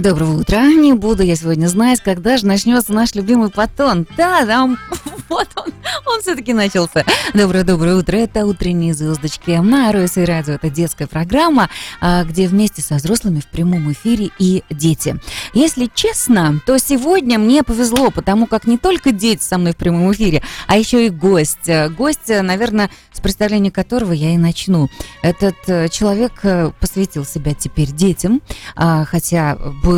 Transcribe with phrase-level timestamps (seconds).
[0.00, 0.64] Доброго утра.
[0.72, 4.06] Не буду я сегодня знать, когда же начнется наш любимый потон.
[4.16, 4.78] Да, там,
[5.28, 5.72] вот он,
[6.06, 7.04] он все-таки начался.
[7.34, 8.16] Доброе-доброе утро.
[8.16, 10.54] Это «Утренние звездочки» на РСИ Радио.
[10.54, 11.68] Это детская программа,
[12.00, 15.16] а, где вместе со взрослыми в прямом эфире и дети.
[15.52, 20.12] Если честно, то сегодня мне повезло, потому как не только дети со мной в прямом
[20.12, 21.68] эфире, а еще и гость.
[21.96, 24.88] Гость, наверное, с представления которого я и начну.
[25.22, 28.40] Этот э, человек э, посвятил себя теперь детям,
[28.76, 29.97] а, хотя был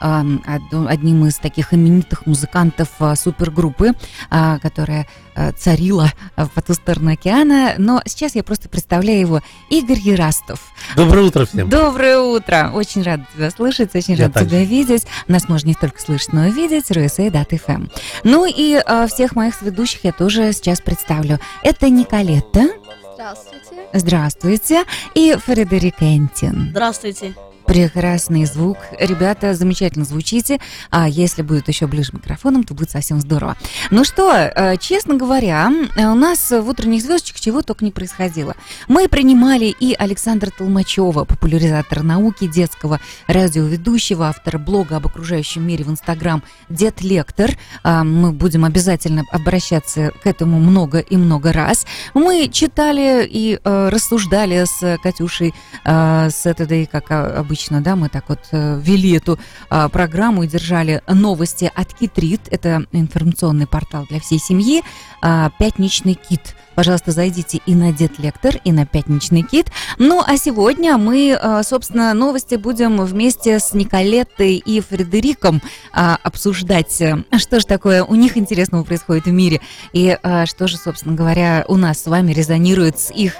[0.00, 3.94] одним из таких именитых музыкантов а, супергруппы,
[4.30, 6.12] а, которая а, царила
[6.54, 7.74] по ту сторону океана.
[7.78, 10.72] Но сейчас я просто представляю его Игорь Ярастов.
[10.94, 11.68] Доброе утро всем.
[11.68, 12.70] Доброе утро.
[12.72, 15.06] Очень рад тебя слышать, очень рад тебя видеть.
[15.26, 16.90] Нас можно не только слышать, но и видеть.
[16.90, 17.90] RSA.FM.
[18.24, 21.40] Ну и всех моих ведущих я тоже сейчас представлю.
[21.62, 22.68] Это Николетта.
[23.14, 23.88] Здравствуйте.
[23.92, 24.84] Здравствуйте.
[25.14, 26.68] И Фредерик Энтин.
[26.70, 27.34] Здравствуйте.
[27.68, 28.78] Прекрасный звук.
[28.98, 30.58] Ребята, замечательно звучите.
[30.90, 33.58] А если будет еще ближе микрофоном, то будет совсем здорово.
[33.90, 38.56] Ну что, э, честно говоря, у нас в утренних звездочках чего только не происходило.
[38.88, 45.90] Мы принимали и Александра Толмачева, популяризатора науки, детского радиоведущего, автора блога об окружающем мире в
[45.90, 47.50] Инстаграм «Дед Лектор».
[47.82, 51.84] А, мы будем обязательно обращаться к этому много и много раз.
[52.14, 55.52] Мы читали и э, рассуждали с Катюшей,
[55.84, 59.36] э, с этой, как обычно, обычно, да, мы так вот э, вели эту
[59.68, 64.84] а, программу и держали новости от Китрит, это информационный портал для всей семьи,
[65.20, 66.54] а, «Пятничный кит».
[66.76, 69.72] Пожалуйста, зайдите и на Дед Лектор, и на Пятничный кит.
[69.98, 75.60] Ну, а сегодня мы, а, собственно, новости будем вместе с Николеттой и Фредериком
[75.92, 79.60] обсуждать, что же такое у них интересного происходит в мире,
[79.92, 83.34] и что же, собственно говоря, у нас с вами резонирует с их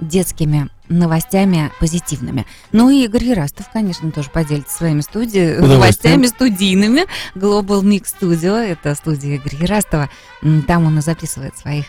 [0.00, 2.46] детскими новостями позитивными.
[2.72, 5.56] Ну и Игорь Ярастов, конечно, тоже поделится своими студи...
[5.58, 7.06] новостями студийными.
[7.34, 10.10] Global Mix Studio, это студия Игоря Ярастова.
[10.66, 11.86] Там он и записывает своих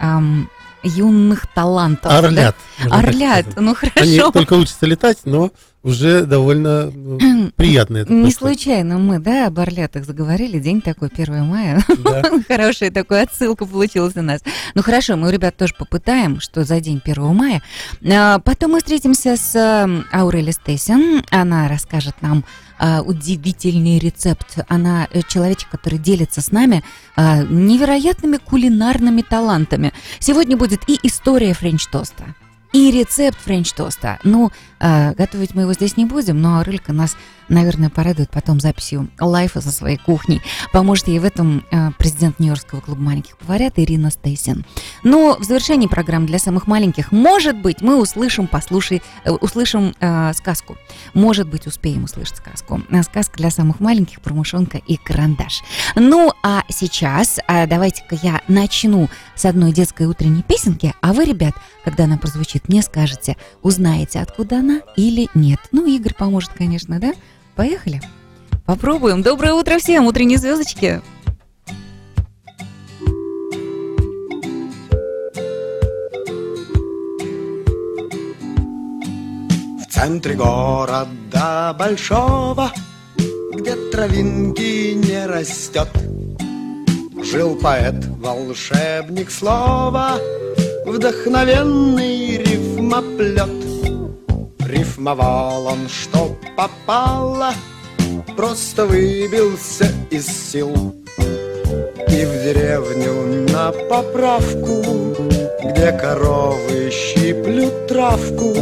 [0.00, 0.50] эм,
[0.82, 2.12] юных талантов.
[2.12, 2.56] Орлят.
[2.84, 2.98] Да?
[2.98, 4.00] Орлят, ну хорошо.
[4.00, 5.50] Они только учатся летать, но
[5.82, 8.12] уже довольно ну, приятно это.
[8.12, 10.58] Не случайно мы, да, об орлятах заговорили.
[10.58, 11.82] День такой, 1 мая.
[11.98, 12.22] Да.
[12.48, 14.42] Хорошая такая отсылка получилась у нас.
[14.74, 17.62] Ну хорошо, мы, ребят, тоже попытаем, что за день 1 мая.
[18.04, 21.24] А, потом мы встретимся с Аурели Стейсен.
[21.30, 22.44] Она расскажет нам
[22.80, 24.58] а, удивительный рецепт.
[24.68, 26.82] Она э, человечек, который делится с нами
[27.14, 29.92] а, невероятными кулинарными талантами.
[30.18, 32.34] Сегодня будет и история French toast а,
[32.72, 34.18] и рецепт French toast а.
[34.24, 37.16] Ну, э, готовить мы его здесь не будем, но Аурелька нас
[37.50, 40.40] наверное, порадует потом записью live а со своей кухней.
[40.72, 44.64] Поможет ей в этом э, президент Нью-Йоркского клуба маленьких поварят Ирина Стейсин.
[45.02, 50.32] Но в завершении программы для самых маленьких, может быть, мы услышим, послушай, э, услышим э,
[50.32, 50.78] сказку.
[51.12, 52.80] Может быть, успеем услышать сказку.
[52.90, 55.62] Э, сказка для самых маленьких про мышонка и карандаш.
[55.96, 61.54] Ну, а сейчас э, давайте-ка я начну с одной детской утренней песенки, а вы, ребят,
[61.84, 65.60] когда она прозвучит, мне скажете, узнаете, откуда она или нет.
[65.72, 67.12] Ну, Игорь поможет, конечно, да?
[67.56, 68.00] Поехали?
[68.66, 69.22] Попробуем.
[69.22, 71.00] Доброе утро всем, утренние звездочки.
[79.78, 82.72] В центре города большого,
[83.52, 85.88] где травинки не растет,
[87.22, 90.18] Жил поэт, волшебник слова,
[90.86, 92.38] вдохновенный
[92.90, 93.50] рифмоплет.
[94.66, 97.52] Рифмовал он, что попало,
[98.36, 100.94] Просто выбился из сил.
[101.18, 104.82] И в деревню на поправку,
[105.64, 108.54] Где коровы щиплют травку,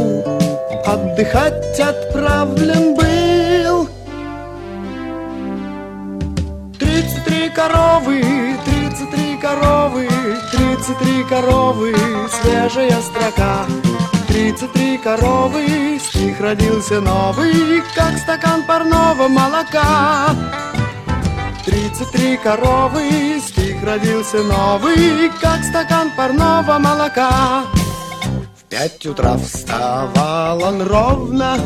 [0.85, 3.89] Отдыхать отправлен был.
[6.79, 8.21] Тридцать три коровы,
[8.65, 10.07] тридцать три коровы,
[10.51, 11.95] тридцать три коровы,
[12.29, 13.65] свежая строка.
[14.29, 20.35] Тридцать три коровы, стих родился новый, как стакан парного молока.
[21.65, 27.63] Тридцать три коровы, стих родился новый, как стакан парного молока.
[28.55, 31.57] В пять утра вставал он ровно,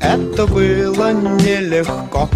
[0.00, 2.28] это было нелегко.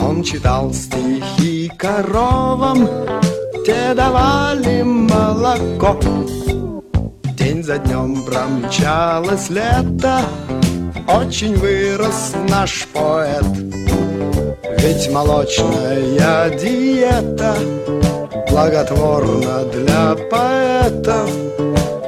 [0.00, 2.88] Он читал стихи коровам,
[3.64, 5.96] те давали молоко.
[7.70, 10.22] За днем промчалось лето,
[11.06, 13.44] Очень вырос наш поэт.
[14.78, 17.54] Ведь молочная диета
[18.50, 21.30] Благотворна для поэтов,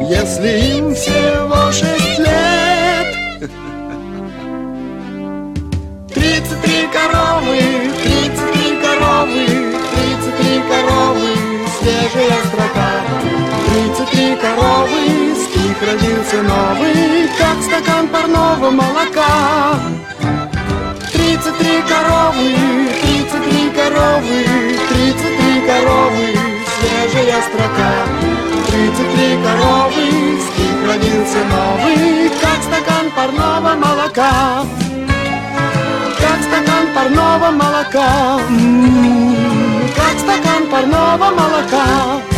[0.01, 2.12] Если им всего шесть
[15.85, 19.75] родился новый, как стакан парного молока.
[21.13, 22.55] Тридцать три коровы,
[23.03, 24.45] тридцать три коровы,
[24.89, 26.39] тридцать три коровы,
[26.79, 27.93] свежая строка.
[28.69, 34.65] Тридцать три коровы, с них родился новый, как стакан парного молока.
[36.19, 39.37] Как стакан парного молока, М,
[39.97, 42.32] как стакан парного молока.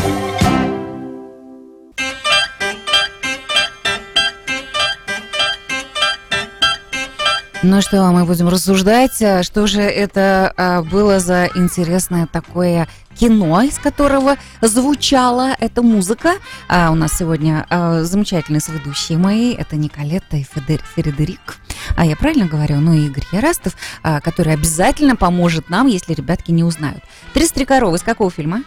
[7.66, 12.86] Ну что, мы будем рассуждать, а, что же это а, было за интересное такое
[13.18, 16.34] кино, из которого звучала эта музыка.
[16.68, 19.54] А у нас сегодня а, замечательные соведущие мои.
[19.54, 21.56] Это Николетта и Федер, Фредерик.
[21.96, 22.80] А я правильно говорю?
[22.80, 27.02] Ну и Игорь Ярастов, а, который обязательно поможет нам, если ребятки не узнают.
[27.32, 28.62] «33 коровы» из какого фильма?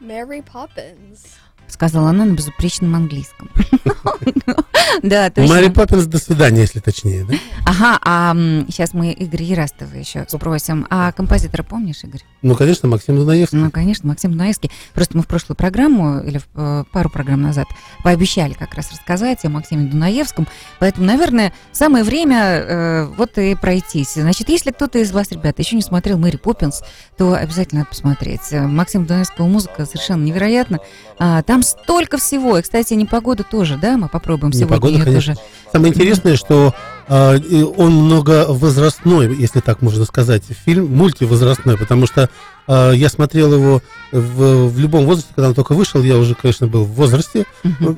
[0.00, 1.18] Mary Poppins.
[1.68, 3.50] Сказала она на безупречном английском.
[5.02, 5.54] Да, точно.
[5.54, 7.34] Мэри Поппинс, до свидания, если точнее, да?
[7.64, 8.34] Ага, а
[8.68, 10.86] сейчас мы Игорь Ярастова еще спросим.
[10.90, 12.22] А композитора помнишь, Игорь?
[12.42, 13.58] Ну, конечно, Максим Дунаевский.
[13.58, 14.70] Ну, конечно, Максим Дунаевский.
[14.94, 17.66] Просто мы в прошлую программу, или в, э, пару программ назад,
[18.04, 20.46] пообещали как раз рассказать о Максиме Дунаевском.
[20.78, 24.14] Поэтому, наверное, самое время э, вот и пройтись.
[24.14, 26.82] Значит, если кто-то из вас, ребята, еще не смотрел Мэри Поппинс,
[27.16, 28.52] то обязательно надо посмотреть.
[28.52, 30.78] Максим Дунаевского музыка совершенно невероятна.
[31.18, 32.58] А, там столько всего.
[32.58, 33.96] И, кстати, непогода тоже, да?
[33.96, 35.34] Мы попробуем сегодня Непогода, ее конечно.
[35.34, 35.48] тоже.
[35.72, 36.74] Самое интересное, что
[37.08, 42.28] он многовозрастной, если так можно сказать, фильм мультивозрастной, потому что
[42.66, 43.82] а, я смотрел его
[44.12, 47.46] в, в любом возрасте, когда он только вышел, я уже, конечно, был в возрасте,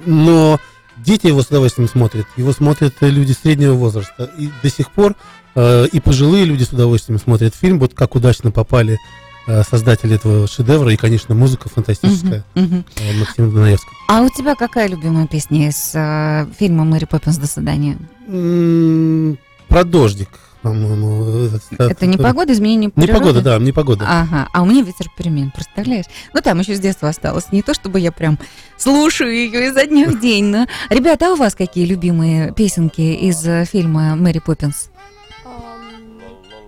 [0.07, 0.61] но
[0.97, 5.17] дети его с удовольствием смотрят, его смотрят э, люди среднего возраста, и до сих пор
[5.57, 8.99] э, и пожилые люди с удовольствием смотрят фильм, вот как удачно попали
[9.47, 12.85] э, создатели этого шедевра, и, конечно, музыка фантастическая Мгм, мгм.
[12.97, 13.93] э, Максима Дунаевского.
[14.09, 17.37] А у тебя какая любимая песня из э, фильма «Мэри Поппинс.
[17.39, 17.97] До свидания»?
[18.29, 19.39] М,
[19.69, 20.29] Про дождик,
[20.63, 21.47] по-моему.
[21.47, 23.19] этот, Это не который- погода, изменение Не природы?
[23.27, 24.05] погода, да, не погода.
[24.09, 26.07] Ага, а у меня ветер перемен, представляешь?
[26.35, 27.47] Ну, там еще с детства осталось.
[27.53, 28.39] Не то, чтобы я прям
[28.77, 30.67] слушаю ее изо дня в день, но...
[30.91, 34.90] Ребята, а у вас какие любимые песенки из э, фильма «Мэри Поппинс»?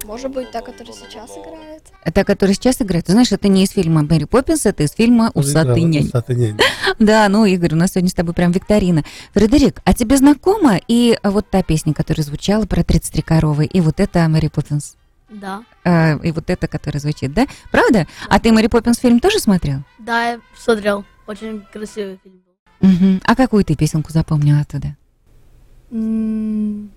[0.05, 1.83] Может быть, та, которая сейчас играет?
[2.13, 3.07] Та, которая сейчас играет.
[3.07, 6.07] Ты знаешь, это не из фильма «Мэри Поппинс», это из фильма «Усатый нянь».
[6.07, 6.59] Усатый нянь.
[6.99, 9.05] Да, ну, Игорь, у нас сегодня с тобой прям викторина.
[9.33, 14.01] Фредерик, а тебе знакома и вот та песня, которая звучала про 33 коровы, и вот
[14.01, 14.97] это «Мэри Поппинс»,
[15.31, 15.63] Да.
[15.85, 17.47] э, и вот это, которая звучит, да?
[17.71, 18.07] Правда?
[18.29, 19.79] А ты «Мэри Поппинс» фильм тоже смотрел?
[19.99, 21.05] Да, я смотрел.
[21.27, 22.43] Очень красивый фильм
[22.81, 22.89] был.
[22.91, 23.21] Мгм.
[23.25, 24.97] А какую ты песенку запомнила оттуда?
[25.93, 26.91] М,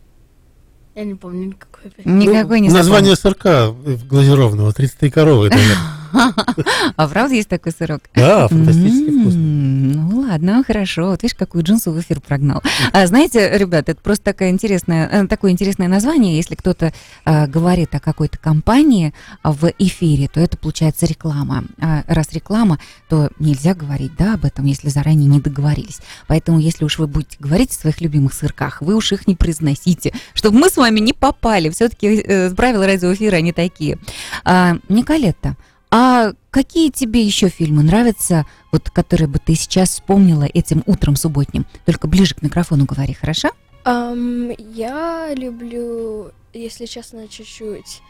[0.95, 1.91] Я не помню никакой.
[2.05, 3.73] Никакой не Ну, Название сырка
[4.09, 5.49] глазированного, 33 коровы.
[5.49, 5.77] запомнила.
[6.95, 8.01] А правда есть такой сырок?
[8.15, 9.39] Да, фантастически вкусно.
[9.39, 11.07] М, Ну ладно, хорошо.
[11.07, 12.61] Вот видишь, какую джинсу в эфир прогнал.
[12.93, 16.35] А, знаете, ребят, это просто такая интересная, э, такое интересное название.
[16.35, 16.93] Если кто-то
[17.25, 21.65] а, говорит о какой-то компании а, в эфире, то это получается реклама.
[21.81, 22.79] А раз реклама,
[23.09, 25.99] то нельзя говорить да, об этом, если заранее не договорились.
[26.27, 30.13] Поэтому, если уж вы будете говорить о своих любимых сырках, вы уж их не произносите,
[30.33, 31.69] чтобы мы с вами не попали.
[31.69, 32.23] Все-таки
[32.55, 33.97] правила радиоэфира они такие.
[34.43, 35.55] А, Николетта,
[35.97, 41.65] а какие тебе еще фильмы нравятся, вот которые бы ты сейчас вспомнила этим утром субботним?
[41.85, 43.51] Только ближе к микрофону говори, хорошо?
[43.85, 48.01] Ам, я люблю, если честно, чуть-чуть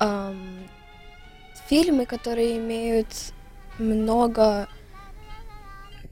[0.00, 0.36] ам,
[1.68, 3.06] фильмы, которые имеют
[3.78, 4.66] много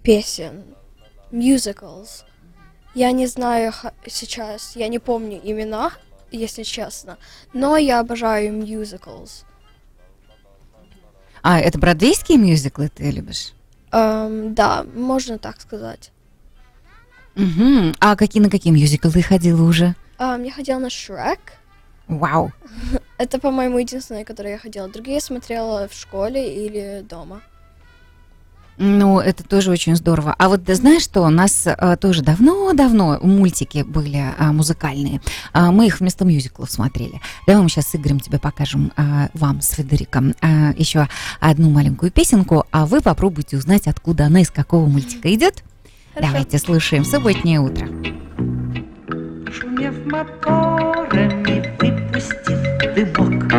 [0.05, 0.63] песен,
[1.33, 2.23] musicals.
[2.95, 3.73] Я не знаю
[4.07, 5.91] сейчас, я не помню имена,
[6.31, 7.19] если честно,
[7.53, 9.45] но я обожаю musicals.
[11.43, 13.53] А, это бродвейские мюзиклы ты любишь?
[13.91, 16.13] Ам, да, можно так сказать.
[17.37, 17.95] Угу.
[18.01, 19.95] А какие на какие мюзиклы ты ходила уже?
[20.19, 21.41] Ам, я ходила на Шрек.
[22.09, 22.53] Вау.
[23.19, 24.89] Это, по-моему, единственное, которое я ходила.
[24.89, 27.43] Другие я смотрела в школе или дома.
[28.83, 30.35] Ну, это тоже очень здорово.
[30.39, 35.21] А вот ты знаешь, что у нас а, тоже давно-давно мультики были а, музыкальные.
[35.53, 37.21] А, мы их вместо мюзиклов смотрели.
[37.47, 41.09] Давай мы сейчас с Игорем тебе покажем, а, вам с Федериком, а, еще
[41.41, 45.63] одну маленькую песенку, а вы попробуйте узнать, откуда она, из какого мультика идет.
[46.15, 46.33] Хорошо.
[46.33, 47.87] Давайте слушаем «Субботнее утро».
[49.53, 52.59] Шумев моторами, выпустив
[52.95, 53.51] дымок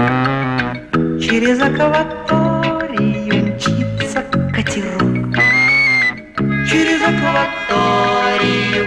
[1.21, 2.40] Через акваторию
[6.71, 8.83] Через акваторию,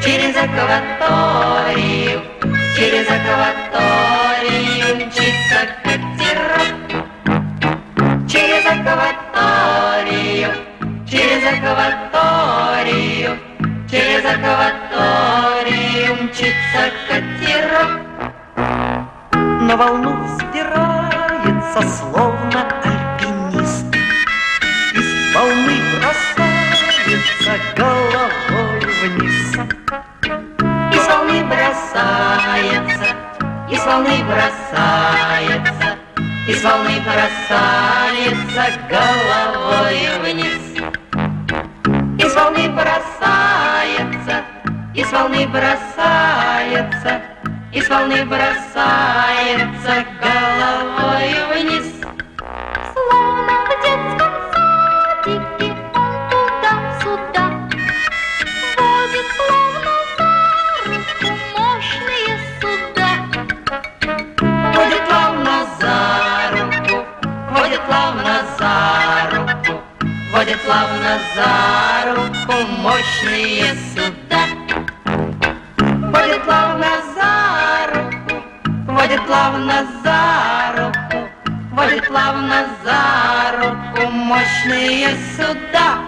[0.00, 2.22] через акваторию
[2.76, 6.74] Через акваторию мчится катерок
[8.28, 10.50] Через акваторию,
[11.10, 13.30] через акваторию,
[13.90, 17.90] через акваторию мчится катерок.
[19.60, 22.33] На волну взбирается, словно
[37.04, 40.62] бросается головой вниз.
[42.18, 44.44] И с волны бросается,
[44.94, 47.22] и с волны бросается,
[47.72, 51.93] и с волны бросается головой вниз.
[70.54, 74.46] Водит плавно за руку мощные суда.
[76.12, 78.42] Водит плавно за руку,
[78.92, 81.28] водит плавно за руку,
[81.72, 86.03] водит плавно за руку мощные суда.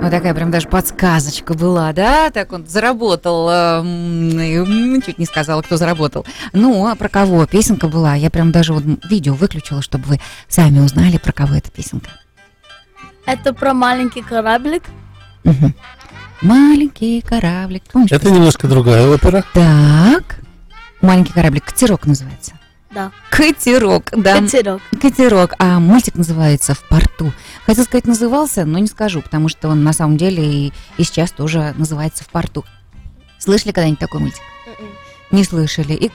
[0.00, 2.30] Вот такая прям даже подсказочка была, да?
[2.30, 3.48] Так он заработал.
[3.50, 6.24] эм, Чуть не сказала, кто заработал.
[6.52, 8.14] Ну, а про кого песенка была?
[8.14, 12.10] Я прям даже вот видео выключила, чтобы вы сами узнали, про кого эта песенка.
[13.26, 14.84] Это про маленький кораблик.
[15.44, 15.74] Мгм.
[16.42, 17.82] Маленький кораблик.
[17.92, 18.12] Помнишь?
[18.12, 19.44] Это немножко другая опера.
[19.52, 20.40] Так.
[21.00, 21.64] Маленький кораблик.
[21.64, 22.52] Катерок называется.
[22.90, 23.12] Да.
[23.30, 24.40] Катерок, да.
[24.40, 24.82] Катерок.
[25.00, 25.54] Катерок.
[25.58, 27.32] А мультик называется «В порту».
[27.66, 31.30] Хотел сказать, назывался, но не скажу, потому что он на самом деле и, и сейчас
[31.30, 32.64] тоже называется «В порту».
[33.38, 34.40] Слышали когда-нибудь такой мультик?
[34.66, 34.88] М-м.
[35.30, 35.92] Не слышали.
[35.92, 36.10] И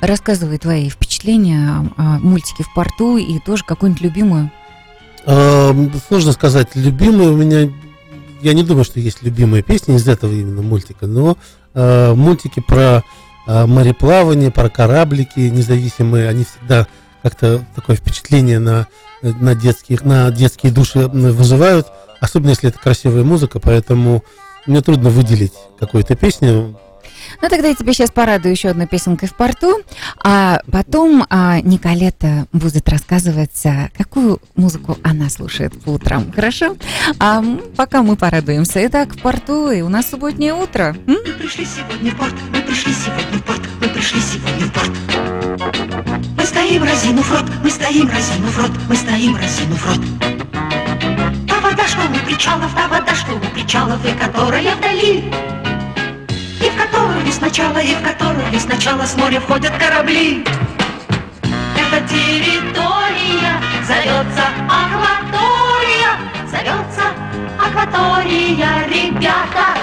[0.00, 4.50] рассказывай твои впечатления о, о мультике «В порту» и тоже какую-нибудь любимую.
[5.24, 7.72] Эм, Сложно сказать, любимые у меня...
[8.40, 11.36] Я не думаю, что есть любимые песни из этого именно мультика, но
[11.74, 13.02] э, мультики про
[13.48, 16.86] мореплавание, про кораблики независимые, они всегда
[17.22, 18.86] как-то такое впечатление на,
[19.22, 21.88] на, детских, на детские души вызывают,
[22.20, 24.22] особенно если это красивая музыка, поэтому
[24.66, 26.78] мне трудно выделить какую-то песню.
[27.40, 29.80] Ну, тогда я тебя сейчас порадую еще одной песенкой в порту,
[30.22, 33.62] а потом а, Николета будет рассказывать,
[33.96, 36.30] какую музыку она слушает по утрам.
[36.32, 36.76] Хорошо?
[37.18, 37.42] А
[37.76, 38.84] пока мы порадуемся.
[38.86, 40.96] Итак, в порту, и у нас субботнее утро.
[41.06, 41.16] М?
[41.26, 44.90] Мы пришли сегодня в порт, мы пришли сегодня в порт, мы пришли сегодня в порт.
[46.36, 50.00] Мы стоим, разинув рот, мы стоим, разинув рот, мы стоим, разинув рот.
[51.48, 55.32] Та вода, что у причалов, вода, что у причалов, и которая вдали.
[56.60, 60.44] И в которую сначала, и в которую сначала с моря входят корабли.
[61.76, 66.18] Эта территория зовется акватория,
[66.50, 67.02] зовется
[67.58, 69.78] акватория, ребята.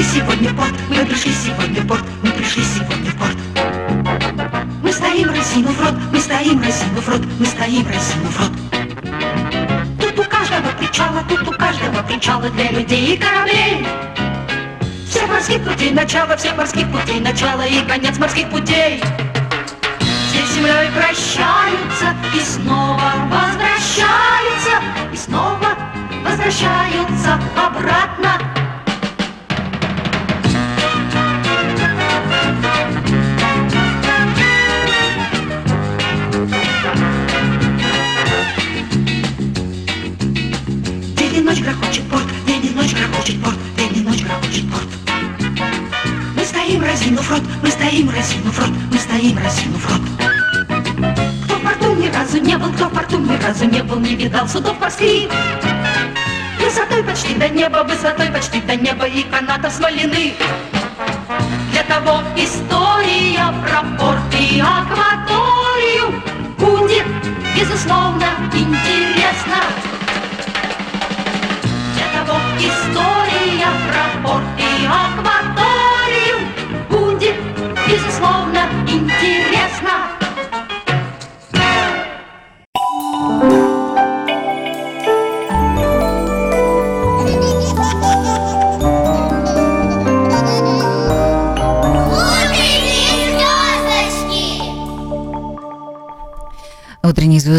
[0.00, 3.36] Пришли сегодня в порт, мы пришли сегодня в порт, мы пришли сегодня в порт.
[4.82, 8.50] Мы стоим, разинув рот, мы стоим, разинув рот, мы стоим, разинув рот.
[10.00, 13.86] Тут у каждого причала, тут у каждого причала для людей и кораблей.
[15.06, 19.02] Всех морских путей начало, всех морских путей начало и конец морских путей.
[20.30, 24.80] Все землей прощаются и снова возвращаются,
[25.12, 25.76] и снова
[26.24, 28.19] возвращаются обратно.
[54.40, 55.30] Видал судов морских.
[56.58, 60.34] Высотой почти до неба, высотой почти до неба и канатов смоляных.
[61.72, 66.22] Для того история про порт и акваторию
[66.58, 67.06] будет,
[67.56, 69.60] безусловно, интересна.
[71.94, 75.49] Для того история про порт и акваторию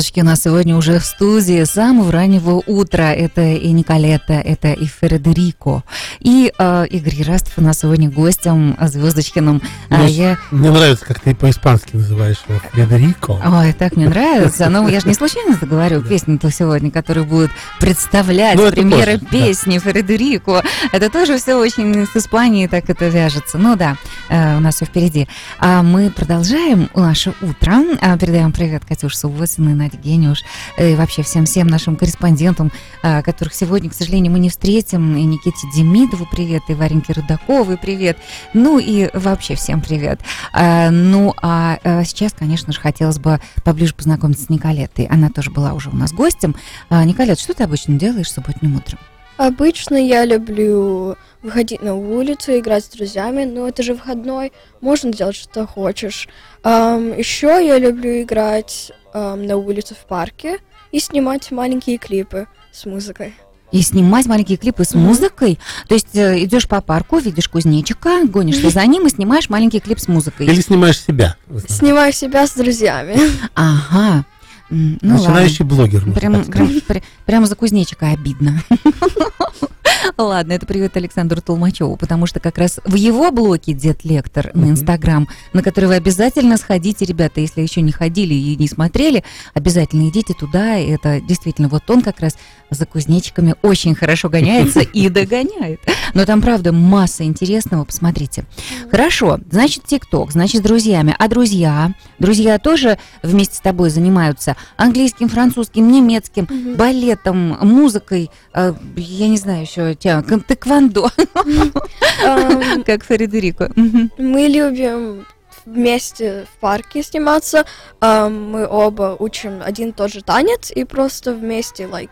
[0.02, 0.22] звездочки.
[0.22, 3.14] У нас сегодня уже в студии с самого раннего утра.
[3.14, 5.84] Это и Николета, это и Федерико.
[6.20, 9.62] И э, Игорь Растов у нас сегодня гостем Звездочкиным.
[9.90, 10.38] А Ну, я...
[10.50, 12.60] Мне нравится, как ты по-испански называешь его.
[12.74, 13.40] Федерико.
[13.46, 14.70] Ой, так мне нравится.
[14.70, 16.02] Ну, я же не случайно это говорю.
[16.02, 19.18] Песня-то сегодня, которую будут представлять Ну, это да.
[19.30, 20.64] песни Фредерико.
[20.92, 23.58] Это тоже все очень с Испанией так это вяжется.
[23.58, 23.98] Ну да,
[24.30, 25.28] э, у нас все впереди.
[25.60, 27.84] А мы продолжаем наше утро.
[28.02, 30.44] А, Передаем привет Катюш Субботиной, Наде Гениуш
[30.78, 32.72] и вообще всем-всем нашим корреспондентам,
[33.04, 35.18] а, которых сегодня, к сожалению, мы не встретим.
[35.18, 38.18] И Никите Демидову привет, и Вареньке Рудаковой привет.
[38.54, 40.20] Ну и вообще всем привет.
[40.54, 45.06] А, Ну, а э, сейчас, конечно же, хотелось бы поближе познакомиться с Николетой.
[45.06, 46.56] Она тоже была уже у нас гостем.
[46.90, 49.00] А, Николет, что ты обычно делаешь субботним утром?
[49.38, 55.36] Обычно я люблю выходить на улицу, играть с друзьями, но это же выходной, можно делать
[55.36, 56.30] что хочешь.
[56.64, 60.58] еще я люблю играть ам, на улице в парке
[60.92, 63.34] и снимать маленькие клипы с музыкой.
[63.72, 65.04] И снимать маленькие клипы с Мгм.
[65.06, 65.58] музыкой.
[65.88, 69.98] То есть э, идешь по парку, видишь кузнечика, гонишься за ним и снимаешь маленький клип
[70.00, 70.46] с музыкой.
[70.48, 71.38] Или снимаешь себя.
[71.70, 73.18] Снимаю себя с друзьями.
[73.56, 74.26] Ага.
[74.70, 76.06] Ну Начинающий блогер.
[76.06, 78.62] можно Прям, прям- пря- прямо за кузнечика обидно.
[80.18, 84.70] Ладно, это привет Александру Толмачеву, потому что как раз в его блоке Дед Лектор на.
[84.70, 90.10] Инстаграм, на который вы обязательно сходите, ребята, если еще не ходили и не смотрели, обязательно
[90.10, 90.78] идите туда.
[90.78, 92.38] Это действительно вот он как раз
[92.72, 95.82] за кузнечиками очень хорошо гоняется и догоняет.
[96.14, 98.46] Но там, правда, масса интересного, посмотрите.
[98.90, 101.16] Хорошо, значит, ТикТок, значит, с друзьями.
[101.20, 101.94] А друзья?
[102.18, 109.62] Друзья тоже вместе с тобой занимаются английским, французским, немецким, балетом, музыкой, э, я не знаю
[109.64, 111.10] еще, тэквондо,
[112.86, 113.72] как Фредерико.
[114.18, 115.26] Мы любим
[115.66, 117.66] вместе в парке сниматься.
[118.02, 122.12] Мы оба учим один и тот же танец и просто вместе, like,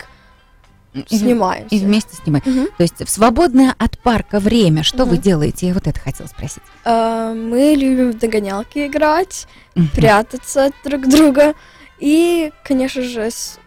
[1.08, 1.76] Снимаемся.
[1.76, 2.44] И вместе снимаем.
[2.46, 2.68] Мгм.
[2.78, 5.22] То есть в свободное от парка время, что вы Мгм.
[5.22, 5.68] делаете?
[5.68, 6.64] Я вот это хотела спросить.
[6.84, 9.90] Ам, Мы любим в догонялки играть, Мгм.
[9.90, 11.54] прятаться от друг друга
[12.00, 13.60] и, конечно же, с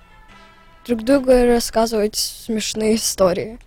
[0.87, 3.59] друг другу рассказывать смешные истории.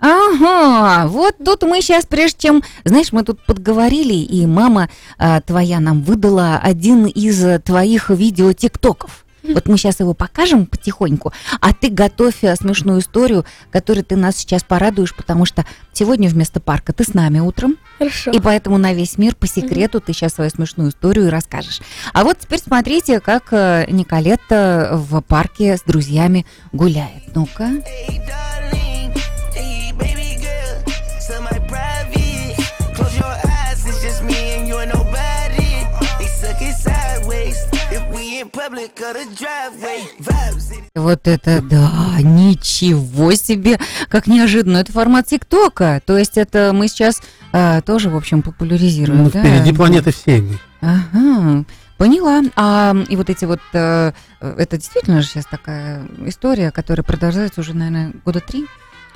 [0.00, 5.80] Ага, вот тут мы сейчас, прежде чем, знаешь, мы тут подговорили, и мама а, твоя
[5.80, 9.23] нам выдала один из твоих видео тиктоков.
[9.52, 14.36] Вот мы сейчас его покажем потихоньку, а ты готовь э, смешную историю, которой ты нас
[14.36, 18.30] сейчас порадуешь, потому что сегодня вместо парка ты с нами утром, Хорошо.
[18.30, 21.80] и поэтому на весь мир по секрету ты сейчас свою смешную историю и расскажешь.
[22.12, 27.34] А вот теперь смотрите, как э, Николетта в парке с друзьями гуляет.
[27.34, 27.70] Ну-ка.
[40.94, 44.78] Вот это да, ничего себе, как неожиданно.
[44.78, 47.20] Это формат ТикТока, то есть это мы сейчас
[47.52, 49.40] а, тоже, в общем, популяризируем, Ну, да?
[49.40, 50.58] впереди планеты всей.
[50.80, 51.64] Ага,
[51.98, 52.42] поняла.
[52.56, 57.74] А и вот эти вот, э, это действительно же сейчас такая история, которая продолжается уже,
[57.74, 58.66] наверное, года три?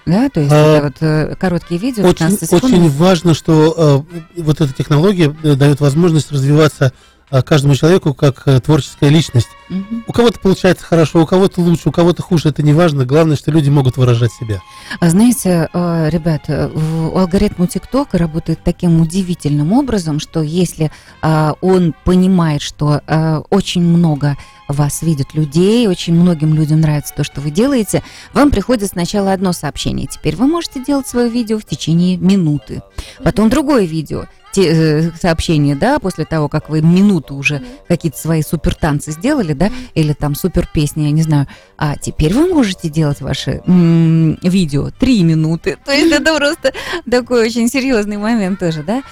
[0.06, 2.64] Да, то есть А, это вот э, короткие видео, Очень, 15 секунд.
[2.64, 4.04] очень важно, что
[4.36, 6.90] э, вот эта технология э, дает возможность развиваться э,
[7.30, 9.48] каждому человеку как э, творческая личность.
[9.68, 10.04] Мгм.
[10.06, 13.04] У кого-то получается хорошо, у кого-то лучше, у кого-то хуже, это не важно.
[13.04, 14.60] Главное, что люди могут выражать себя.
[15.00, 16.70] А знаете, э, ребята,
[17.14, 23.02] алгоритм ТикТока работает таким удивительным образом, что если а, он понимает, что
[23.50, 24.36] очень много
[24.68, 29.52] вас видят людей, очень многим людям нравится то, что вы делаете, вам приходит сначала одно
[29.52, 30.06] сообщение.
[30.06, 32.82] Теперь вы можете делать свое видео в течение минуты.
[33.22, 34.26] Потом другое видео,
[34.58, 39.52] те, э, сообщение, да, после того, как вы минуту уже какие-то свои супер танцы сделали,
[39.52, 41.46] да, или там супер песни, я не знаю.
[41.76, 45.78] А теперь вы можете делать ваши м, видео три минуты.
[45.84, 46.72] То есть это просто
[47.08, 49.02] такой очень серьезный момент тоже, да?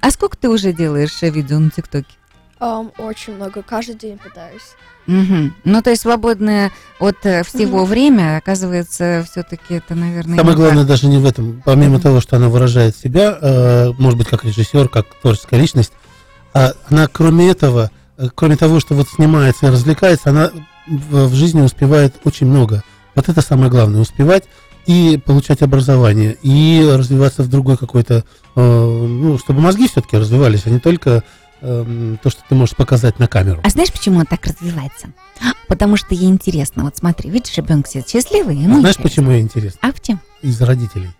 [0.00, 2.06] А сколько ты уже делаешь э, видео на ТикТоке?
[2.60, 4.74] Ам, очень много, каждый день пытаюсь.
[5.06, 5.54] Мгм.
[5.64, 7.86] Ну, то есть свободное от э, всего Мгм.
[7.86, 10.88] время, оказывается, все-таки это, наверное, Самое не главное так.
[10.88, 11.62] даже не в этом.
[11.64, 12.00] Помимо Мгм.
[12.00, 15.92] того, что она выражает себя, э, может быть, как режиссер, как творческая личность,
[16.52, 20.50] а она, кроме этого, э, кроме того, что вот снимается и развлекается, она
[20.86, 22.82] в, в жизни успевает очень много.
[23.14, 24.00] Вот это самое главное.
[24.00, 24.44] Успевать
[24.86, 28.24] и получать образование, и развиваться в другой какой-то...
[28.56, 31.22] э, ну, чтобы мозги все-таки развивались, а не только
[31.60, 33.60] эм, то, что ты можешь показать на камеру.
[33.64, 35.08] А знаешь, почему он так развивается?
[35.68, 36.84] Потому что ей интересно.
[36.84, 39.02] Вот смотри, видишь, ребенок сидит счастливый, ему А знаешь, интересно.
[39.02, 39.78] почему ей интересно?
[39.82, 40.20] А в чем?
[40.42, 41.10] Из родителей.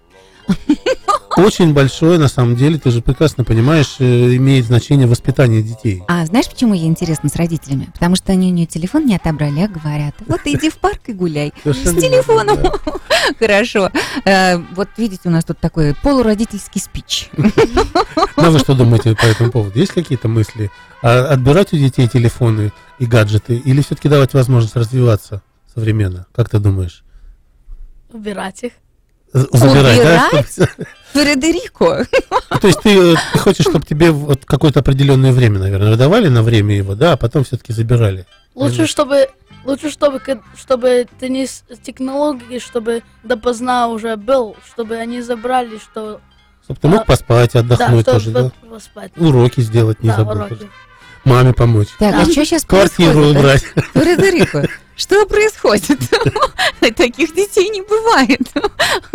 [1.38, 6.03] очень большое, на самом деле, ты же прекрасно понимаешь, э, имеет значение воспитание детей.
[6.09, 7.88] А знаешь, почему ей интересно с родителями?
[7.92, 11.12] Потому что они у нее телефон не отобрали, а говорят, вот иди в парк и
[11.12, 11.53] гуляй.
[11.64, 12.59] С телефоном.
[13.38, 13.90] Хорошо.
[14.24, 17.31] Э, Вот видите, у нас тут такой полуродительский спич.
[18.37, 19.79] Ну, вы что думаете по этому поводу?
[19.79, 20.70] Есть какие-то мысли?
[21.03, 25.42] А отбирать у детей телефоны и гаджеты или все-таки давать возможность развиваться
[25.74, 26.27] современно?
[26.35, 27.03] Как ты думаешь?
[28.12, 28.72] Убирать их.
[29.33, 30.66] Забирать, да?
[31.12, 32.07] Фредерико.
[32.61, 36.42] То есть ты, э, ты хочешь, чтобы тебе вот какое-то определенное время, наверное, выдавали на
[36.42, 38.27] время его, да, а потом все-таки забирали?
[38.55, 39.29] Лучше, чтобы
[39.64, 40.21] лучше, чтобы
[40.57, 46.21] чтобы ты не с технологии, чтобы допоздна уже был, чтобы они забрали, что
[46.64, 48.51] Чтобы ты мог А, поспать, отдохнуть да, тоже, да?
[48.68, 49.12] поспать.
[49.16, 50.35] Уроки сделать не Да, забудь.
[50.37, 50.68] уроки.
[51.25, 51.88] Маме помочь.
[51.99, 53.37] Так, а что сейчас Квартиру происходит?
[53.38, 53.62] убрать.
[53.92, 54.68] Фредерико,
[54.99, 55.99] что происходит?
[56.97, 58.41] Таких детей не бывает.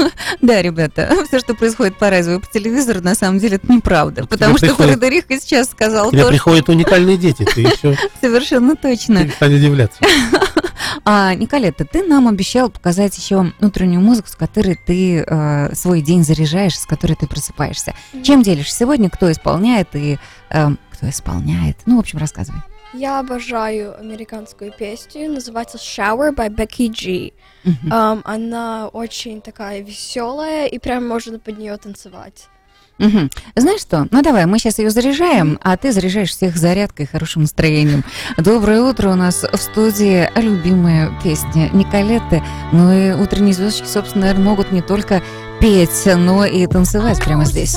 [0.41, 4.25] Да, ребята, все, что происходит по радио и по телевизору, на самом деле это неправда.
[4.25, 9.23] Потому что приходит- Фредерико сейчас сказал то, приходят уникальные дети, ты еще совершенно точно.
[9.23, 9.99] перестань удивляться.
[11.05, 16.23] А, Николетта, ты нам обещал показать еще утреннюю музыку, с которой ты э, свой день
[16.23, 17.93] заряжаешь, с которой ты просыпаешься.
[18.23, 19.09] Чем делишься сегодня?
[19.09, 20.17] Кто исполняет и
[20.49, 21.77] э, кто исполняет?
[21.85, 22.61] Ну, в общем, рассказывай.
[22.93, 27.31] Я обожаю американскую песню, называется Shower by Becky G.
[27.89, 32.47] Ам, она очень такая веселая, и прям можно под нее танцевать.
[32.99, 33.31] Мгм.
[33.55, 34.07] Знаешь что?
[34.11, 38.03] Ну давай, мы сейчас ее заряжаем, а ты заряжаешь всех зарядкой и хорошим настроением.
[38.37, 42.43] Доброе утро у нас в студии любимая песня Николетты.
[42.71, 45.23] Ну и утренние звездочки, собственно, наверное, могут не только
[45.59, 47.75] петь, но и танцевать прямо здесь.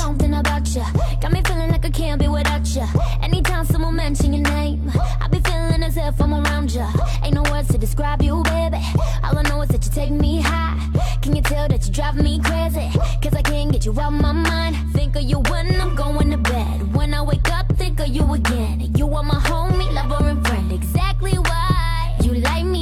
[4.95, 6.87] I be feeling as if I'm around ya.
[7.23, 8.81] Ain't no words to describe you, baby.
[9.23, 10.77] All I know is that you take me high.
[11.21, 12.89] Can you tell that you drive me crazy?
[13.21, 14.75] Cause I can't get you out my mind.
[14.93, 16.93] Think of you when I'm going to bed.
[16.95, 18.93] When I wake up, think of you again.
[18.95, 20.71] You are my homie, lover, and friend.
[20.71, 22.76] Exactly why you like me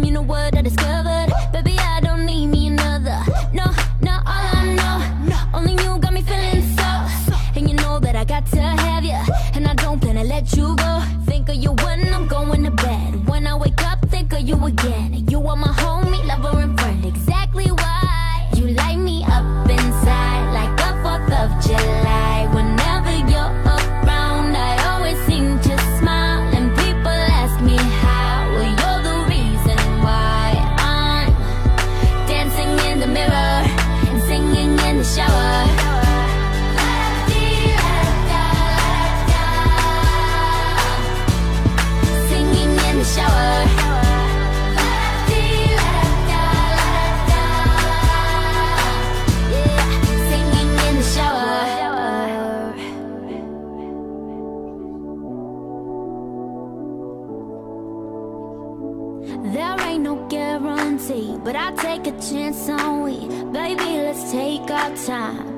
[0.00, 1.30] Since you know what I discovered.
[1.52, 3.20] Baby, I don't need me another.
[3.52, 3.66] No,
[4.00, 5.58] no, all I know.
[5.58, 6.88] Only you got me feeling so.
[7.54, 9.20] And you know that I got to have you.
[9.54, 11.02] And I don't plan to let you go.
[11.26, 13.28] Think of you when I'm going to bed.
[13.28, 15.26] When I wake up, think of you again.
[15.28, 16.09] You are my homie,
[65.08, 65.49] outside.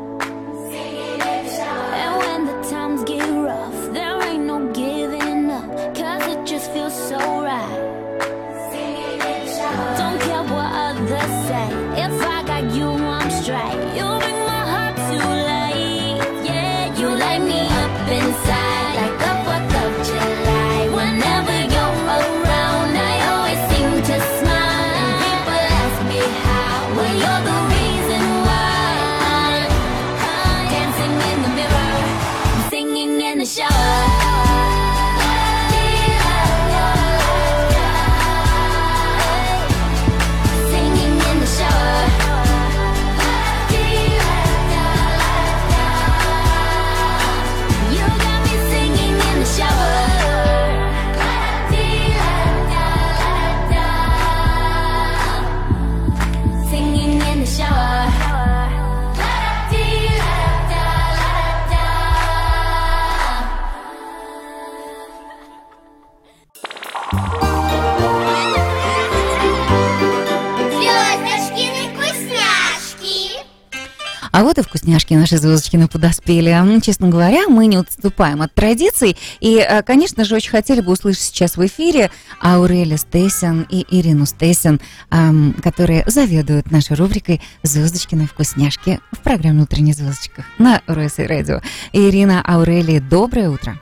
[74.83, 76.51] Вкусняшки наши звездочкины подоспели.
[76.51, 79.17] М, Честно говоря, мы не отступаем от традиций.
[79.39, 84.27] И, э, конечно же, очень хотели бы услышать сейчас в эфире Аурели Стейсен и Ирину
[84.27, 91.61] Стейсен, ам, которые заведуют нашей рубрикой «Звездочкины вкусняшки» в программе «Утренняя звездочка» на РСИ Радио.
[91.93, 93.79] Ирина Аурели, доброе утро.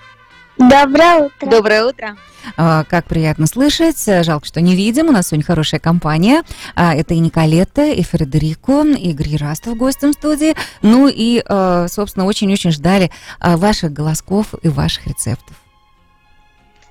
[0.60, 1.46] Доброе утро.
[1.50, 2.16] Доброе утро.
[2.56, 4.04] А, Как приятно слышать.
[4.24, 5.08] Жалко, что не видим.
[5.08, 6.42] У нас сегодня хорошая компания.
[6.74, 10.54] А, Это и Николетта, и Фредерико, и Игорь Растов гостем студии.
[10.82, 15.56] Ну и, а, собственно, очень-очень ждали ваших голосков и ваших рецептов.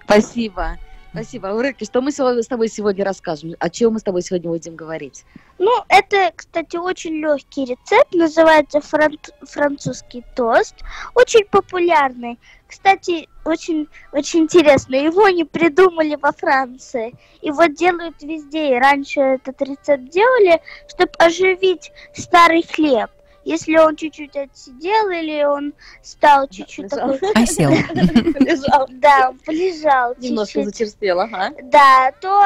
[0.04, 0.78] Спасибо.
[1.12, 1.48] Спасибо.
[1.48, 3.56] Урыки, что мы с тобой сегодня расскажем?
[3.60, 5.26] О чем мы с тобой сегодня будем говорить?
[5.58, 10.76] Ну, это, кстати, очень легкий рецепт, называется фран- французский тост,
[11.16, 12.38] очень популярный.
[12.68, 19.60] Кстати, очень, очень интересно, его не придумали во Франции, его делают везде, и раньше этот
[19.64, 23.10] рецепт делали, чтобы оживить старый хлеб.
[23.50, 27.14] Если он чуть-чуть отсидел или он стал чуть-чуть Лежал.
[27.18, 27.32] такой...
[27.36, 27.72] Осел.
[27.72, 28.88] Лежал.
[28.90, 31.52] Да, он полежал Немножко зачерствел, ага.
[31.64, 32.46] Да, то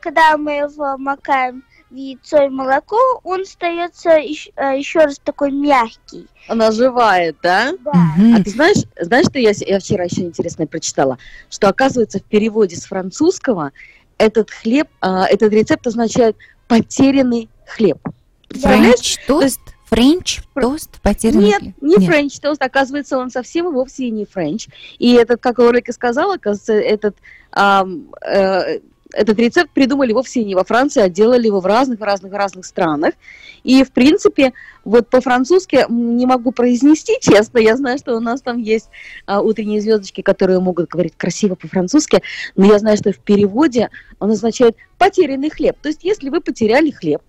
[0.00, 6.28] когда мы его макаем в яйцо и молоко, он остается еще, раз такой мягкий.
[6.48, 7.72] Он оживает, да?
[7.84, 7.92] Да.
[7.92, 11.18] А ты знаешь, знаешь, что я, я вчера еще интересное прочитала?
[11.50, 13.72] Что, оказывается, в переводе с французского
[14.18, 16.36] этот хлеб, а, этот рецепт означает
[16.68, 17.98] потерянный хлеб.
[18.48, 19.00] Представляешь?
[19.00, 19.60] French toast?
[19.94, 21.00] French toast?
[21.02, 24.66] Потерянный Нет, не French toast, оказывается, он совсем и вовсе не French.
[24.98, 27.16] И этот, как Урика сказала, оказывается, этот,
[27.52, 28.80] ам, э,
[29.12, 33.14] этот рецепт придумали вовсе не во Франции, а делали его в разных-разных-разных странах.
[33.62, 34.52] И, в принципе,
[34.84, 38.88] вот по-французски не могу произнести, честно, я знаю, что у нас там есть
[39.26, 42.20] а, утренние звездочки, которые могут говорить красиво по-французски,
[42.56, 45.76] но я знаю, что в переводе он означает потерянный хлеб.
[45.80, 47.22] То есть, если вы потеряли хлеб,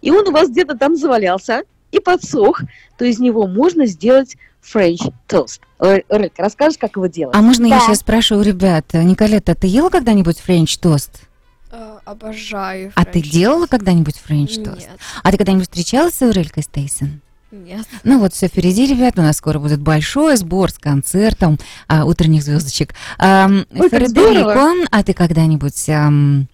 [0.00, 1.64] и он у вас где-то там завалялся
[1.98, 2.62] и подсох,
[2.96, 5.60] то из него можно сделать French toast.
[5.78, 7.34] Рык, расскажешь, как его делать?
[7.36, 7.80] А можно я Да.
[7.86, 8.92] сейчас спрошу у ребят?
[8.94, 11.22] Николетта, ты ела когда-нибудь French toast?
[11.70, 12.92] Э, Обожаю.
[12.96, 14.78] А ты делала когда-нибудь French toast?
[14.88, 17.20] Нет, А ты когда-нибудь встречалась с Аурелькой Стейсон?
[17.50, 17.86] нет.
[18.04, 19.18] Ну вот, все впереди, ребят.
[19.18, 22.94] У нас скоро будет большой сбор с концертом а, утренних звездочек.
[23.18, 26.46] Ам, Ой, Фредерико, а ты когда-нибудь ам,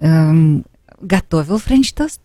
[0.00, 0.64] ам,
[1.00, 2.20] готовил френч-тост?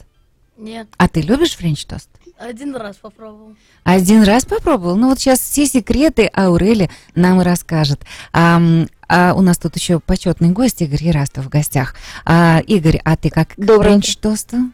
[0.57, 2.09] Нет, А ты любишь френч-тост?
[2.41, 3.55] Один раз попробовал.
[3.83, 4.95] Один раз попробовал.
[4.95, 8.01] Ну вот сейчас все секреты Аурели нам и расскажет.
[8.33, 11.95] Ам, а у нас тут еще почетный гость Игорь Ярастов в гостях.
[12.25, 13.81] А, Игорь, а ты как утро.
[13.81, 14.71] френч-тосту?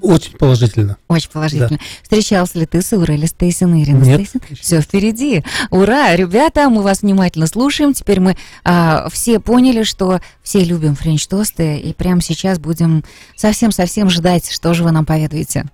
[0.00, 0.96] Очень положительно.
[1.08, 1.78] Очень положительно.
[2.02, 4.28] Встречался ли ты с Аурели Стейсон и Ириной Нет.
[4.28, 4.40] Стейсон?
[4.60, 5.44] Все впереди.
[5.70, 7.92] Ура, ребята, мы вас внимательно слушаем.
[7.92, 13.04] Теперь мы а, все поняли, что все любим френч-тосты, и прямо сейчас будем
[13.36, 15.66] совсем-совсем ждать, что же вы нам поведаете.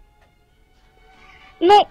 [1.61, 1.89] Ну,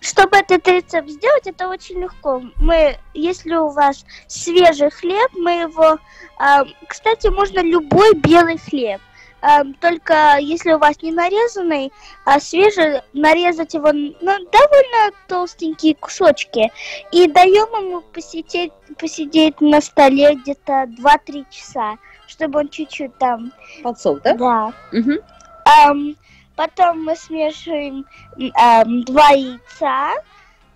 [0.00, 2.42] чтобы этот рецепт сделать, это очень легко.
[2.58, 5.98] Мы, если у вас свежий хлеб, мы его,
[6.38, 9.00] а, кстати, можно любой белый хлеб.
[9.40, 11.92] А, только если у вас не нарезанный,
[12.24, 16.72] а свежий, нарезать его на довольно толстенькие кусочки.
[17.12, 23.52] И даем ему посидеть, посидеть на столе где-то 2-3 часа, чтобы он чуть-чуть там...
[23.82, 24.34] Подсох, да?
[24.34, 24.72] Да.
[24.92, 25.18] Мгм.
[25.64, 26.16] Ам,
[26.58, 28.04] потом мы смешиваем
[28.36, 30.20] м, ам, два яйца,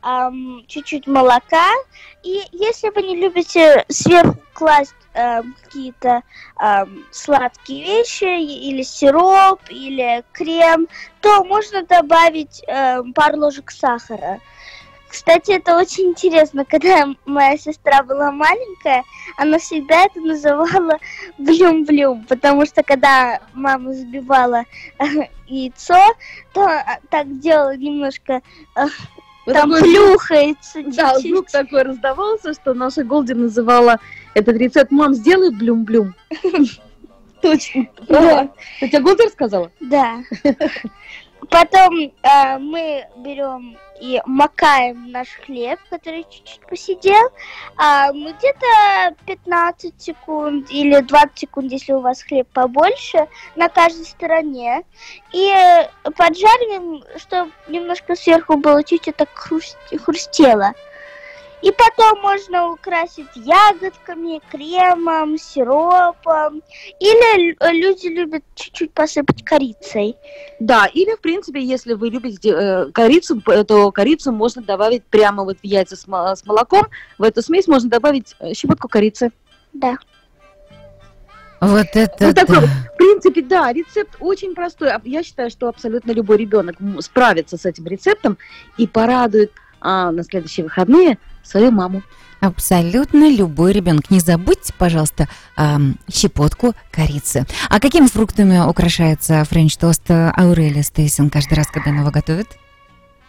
[0.01, 1.67] ам, чуть-чуть молока.
[2.23, 6.23] И если вы не любите сверху класть ам, какие-то
[6.55, 8.23] ам, сладкие вещи,
[8.69, 10.87] или сироп, или крем,
[11.21, 14.39] то можно добавить ам, пару ложек сахара.
[15.13, 19.05] Кстати, это очень интересно, когда моя сестра была маленькая,
[19.37, 20.97] она всегда это называла
[21.37, 24.65] блюм-блюм, потому что когда мама забивала
[24.99, 25.05] э,
[25.47, 26.03] яйцо,
[26.55, 28.41] то а, так делала немножко,
[28.75, 28.87] э,
[29.45, 34.01] Вот там такой плюхается Да, звук такой раздавался, что наша Голди называла
[34.33, 36.15] этот рецепт «Мам, сделай блюм-блюм».
[37.43, 37.87] Точно.
[38.09, 38.49] Да.
[38.81, 39.71] Это тебе Голди рассказала?
[39.79, 40.23] Да.
[41.51, 47.31] Потом э, мы берем и макаем наш хлеб, который чуть-чуть посидел,
[47.77, 54.05] а, мы где-то 15 секунд или 20 секунд, если у вас хлеб побольше, на каждой
[54.05, 54.83] стороне.
[55.33, 55.55] И
[56.17, 60.73] поджариваем, чтобы немножко сверху было чуть-чуть так хруст- хрустело.
[61.63, 66.61] И потом можно украсить ягодками, кремом, сиропом.
[66.99, 70.17] Или лю- люди любят чуть-чуть посыпать корицей.
[70.59, 75.59] Да, или, в принципе, если вы любите э, корицу, то корицу можно добавить прямо вот
[75.59, 76.87] в яйца с, мо- с молоком.
[77.19, 79.31] В эту смесь можно добавить э, щепотку корицы.
[79.73, 79.99] Да.
[81.61, 82.67] Вот это Вот такой да.
[82.93, 84.91] В принципе, да, рецепт очень простой.
[84.91, 88.37] А Я считаю, что абсолютно любой ребенок справится с этим рецептом
[88.79, 92.03] и порадует а, на следующие выходные свою маму.
[92.41, 94.11] Абсолютно любой ребенок.
[94.11, 95.29] Не забудьте, пожалуйста,
[96.13, 97.47] щепотку корицы.
[97.71, 102.49] А какими фруктами украшается French toast Аурелия Стейсон каждый раз, когда она его готовит?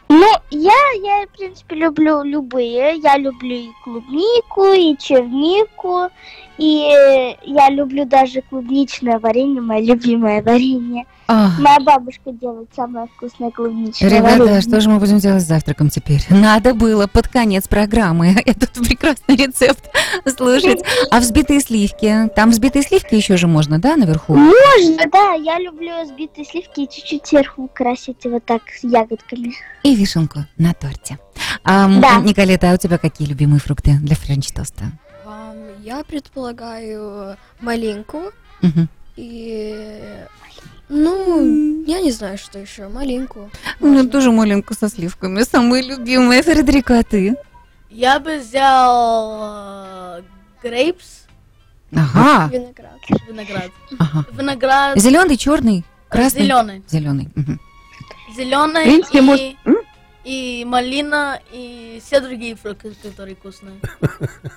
[0.10, 0.74] Ну, я,
[1.04, 3.00] я, в принципе, люблю любые.
[3.04, 6.10] Я люблю и клубнику, и чернику,
[6.58, 11.06] и я люблю даже клубничное варенье, мое любимое варенье.
[11.28, 14.62] Ах, Моя бабушка делает самое вкусное клубничное Ребята, варенье.
[14.62, 16.22] что же мы будем делать с завтраком теперь?
[16.30, 19.90] Надо было под конец программы этот прекрасный рецепт
[20.36, 20.84] слушать.
[21.12, 22.30] А взбитые сливки?
[22.36, 24.36] Там взбитые сливки еще же можно, да, наверху?
[24.36, 29.54] Можно, да, я люблю сбитые сливки и чуть-чуть сверху украсить вот так с ягодками.
[29.84, 31.20] И вишенку на торте.
[31.64, 32.18] Ам, Да.
[32.20, 34.86] Николета, а у тебя какие любимые фрукты для French toast а?
[35.26, 38.24] Ам, Я предполагаю малинку
[38.62, 38.90] Мгм.
[39.16, 40.04] и...
[40.90, 42.88] Ну, я не знаю, что еще.
[42.88, 43.50] Малинку.
[43.80, 46.44] У меня тоже маленькую со сливками, самые любимые.
[46.44, 47.36] Фредерика, а ты?
[47.90, 50.22] Я бы взял
[50.62, 51.22] грейпс,
[51.96, 53.00] Ага, Виноград.
[53.28, 53.72] виноград.
[54.00, 54.26] ага.
[54.32, 56.42] Виноград Зеленый, черный, красный?
[56.44, 56.84] зеленый.
[56.88, 57.30] Зеленый.
[58.36, 59.56] Зеленый В принципе, и, может-?
[60.24, 63.76] И малина, и все другие фрукты, которые вкусные.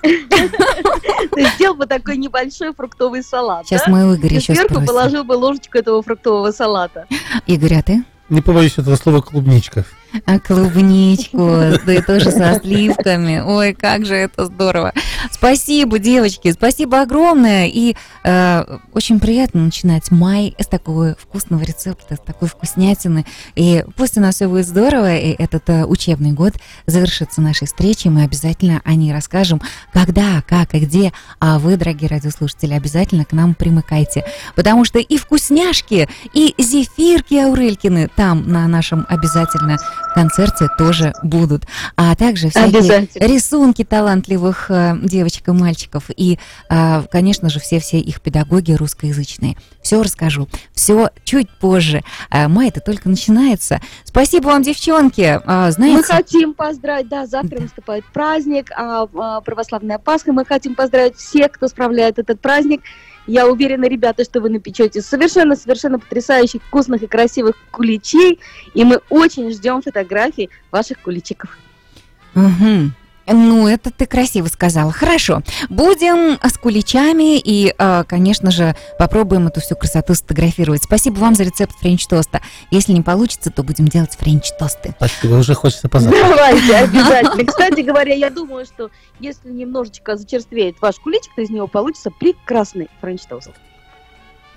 [0.01, 5.33] Ты сделал бы такой небольшой фруктовый салат, Сейчас мы у Игоря еще сверху положил бы
[5.33, 7.05] ложечку этого фруктового салата.
[7.45, 8.03] Игорь, а ты?
[8.29, 9.85] Не побоюсь этого слова клубничка.
[10.25, 13.41] А клубничку, да и тоже со сливками.
[13.45, 14.93] Ой, как же это здорово.
[15.31, 17.67] Спасибо, девочки, спасибо огромное.
[17.67, 23.25] И э, очень приятно начинать май с такого вкусного рецепта, с такой вкуснятины.
[23.55, 26.53] И пусть у нас все будет здорово, и этот э, учебный год
[26.85, 28.09] завершится нашей встречей.
[28.09, 29.61] Мы обязательно о ней расскажем,
[29.93, 31.13] когда, как и где.
[31.39, 34.25] А вы, дорогие радиослушатели, обязательно к нам примыкайте.
[34.55, 39.77] Потому что и вкусняшки, и зефирки Аурелькины там на нашем обязательно
[40.13, 41.65] концерте тоже будут.
[41.95, 46.05] А также всякие рисунки талантливых э, девочек и мальчиков.
[46.15, 46.39] И,
[46.69, 49.57] э, конечно же, все-все их педагоги русскоязычные.
[49.81, 50.47] Все расскажу.
[50.73, 52.03] Все чуть позже.
[52.29, 53.79] А май это только начинается.
[54.03, 55.39] Спасибо вам, девчонки.
[55.45, 60.33] А, Мы знаете, хотим поздравить, да, завтра наступает праздник, а, а, православная Пасха.
[60.33, 62.81] Мы хотим поздравить всех, кто справляет этот праздник.
[63.27, 68.39] Я уверена, ребята, что вы напечете совершенно-совершенно потрясающих, вкусных и красивых куличей.
[68.73, 71.57] И мы очень ждем фотографий ваших куличиков.
[72.33, 72.93] Мгм.
[73.27, 74.91] Ну, это ты красиво сказала.
[74.91, 75.41] Хорошо.
[75.69, 80.83] Будем с куличами и, э, конечно же, попробуем эту всю красоту сфотографировать.
[80.83, 82.41] Спасибо вам за рецепт френч-тоста.
[82.71, 84.95] Если не получится, то будем делать френч-тосты.
[84.97, 86.29] Спасибо, уже хочется позавтракать.
[86.29, 87.45] Давайте, обязательно.
[87.45, 92.89] Кстати говоря, я думаю, что если немножечко зачерствеет ваш куличик, то из него получится прекрасный
[93.01, 93.51] френч-тост.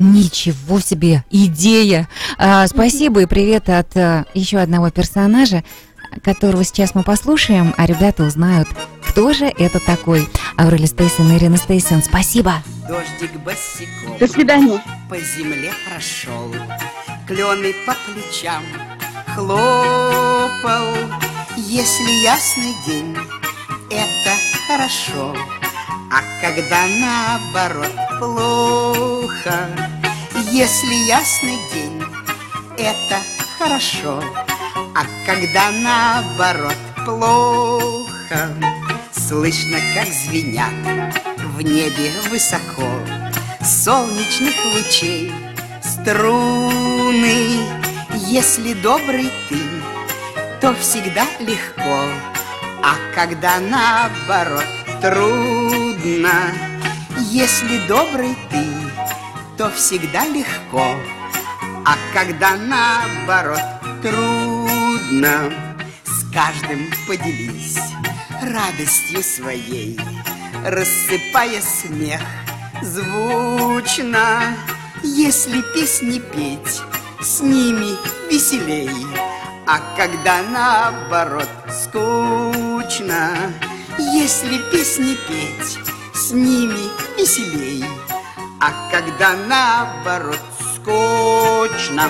[0.01, 2.09] Ничего себе, идея!
[2.39, 5.63] А, спасибо и привет от э, еще одного персонажа,
[6.23, 8.69] которого сейчас мы послушаем, а ребята узнают,
[9.07, 10.29] кто же это такой.
[10.57, 12.63] Аурели Стейсон и Ирина Стейсон, спасибо!
[12.89, 14.83] Дождик босиком До свидания.
[15.09, 16.55] по земле прошел,
[17.27, 18.63] Клены по плечам
[19.35, 20.85] хлопал.
[21.57, 23.17] Если ясный день,
[23.91, 24.33] это
[24.67, 25.35] хорошо,
[26.11, 29.69] А когда наоборот плохо,
[30.51, 32.03] Если ясный день,
[32.77, 33.19] это
[33.61, 34.23] хорошо,
[34.95, 38.49] А когда наоборот плохо,
[39.13, 40.73] Слышно, как звенят
[41.37, 42.89] в небе высоко
[43.63, 45.33] Солнечных лучей
[45.83, 47.59] струны.
[48.15, 49.59] Если добрый ты,
[50.61, 52.05] то всегда легко
[52.83, 54.65] А когда наоборот
[55.03, 56.33] трудно.
[57.31, 58.65] Если добрый ты,
[59.59, 60.97] то всегда легко
[61.85, 63.61] А когда наоборот
[64.03, 65.53] трудно
[66.05, 67.79] С каждым поделись
[68.43, 69.99] радостью своей
[70.65, 72.21] Рассыпая смех
[72.83, 74.57] звучно.
[75.03, 76.83] Если песни петь,
[77.21, 77.97] с ними
[78.31, 78.91] веселей.
[79.67, 83.33] А когда наоборот скучно
[83.99, 85.79] Если песни петь,
[86.15, 87.85] с ними веселей.
[88.61, 90.41] А когда наоборот
[90.83, 92.05] скучно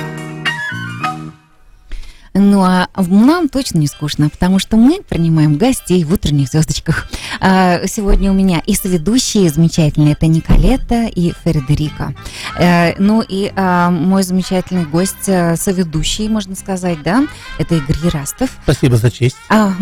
[2.32, 7.08] Ну, а нам точно не скучно, потому что мы принимаем гостей в утренних звездочках.
[7.40, 12.14] А, Сегодня у меня и соведущие замечательные, это Николета и Фредерика.
[12.56, 17.26] Э, Ну и а, мой замечательный гость, э, соведущий, можно сказать, да,
[17.58, 18.50] это Игорь Ерастов.
[18.62, 19.36] Спасибо за честь.
[19.48, 19.72] А,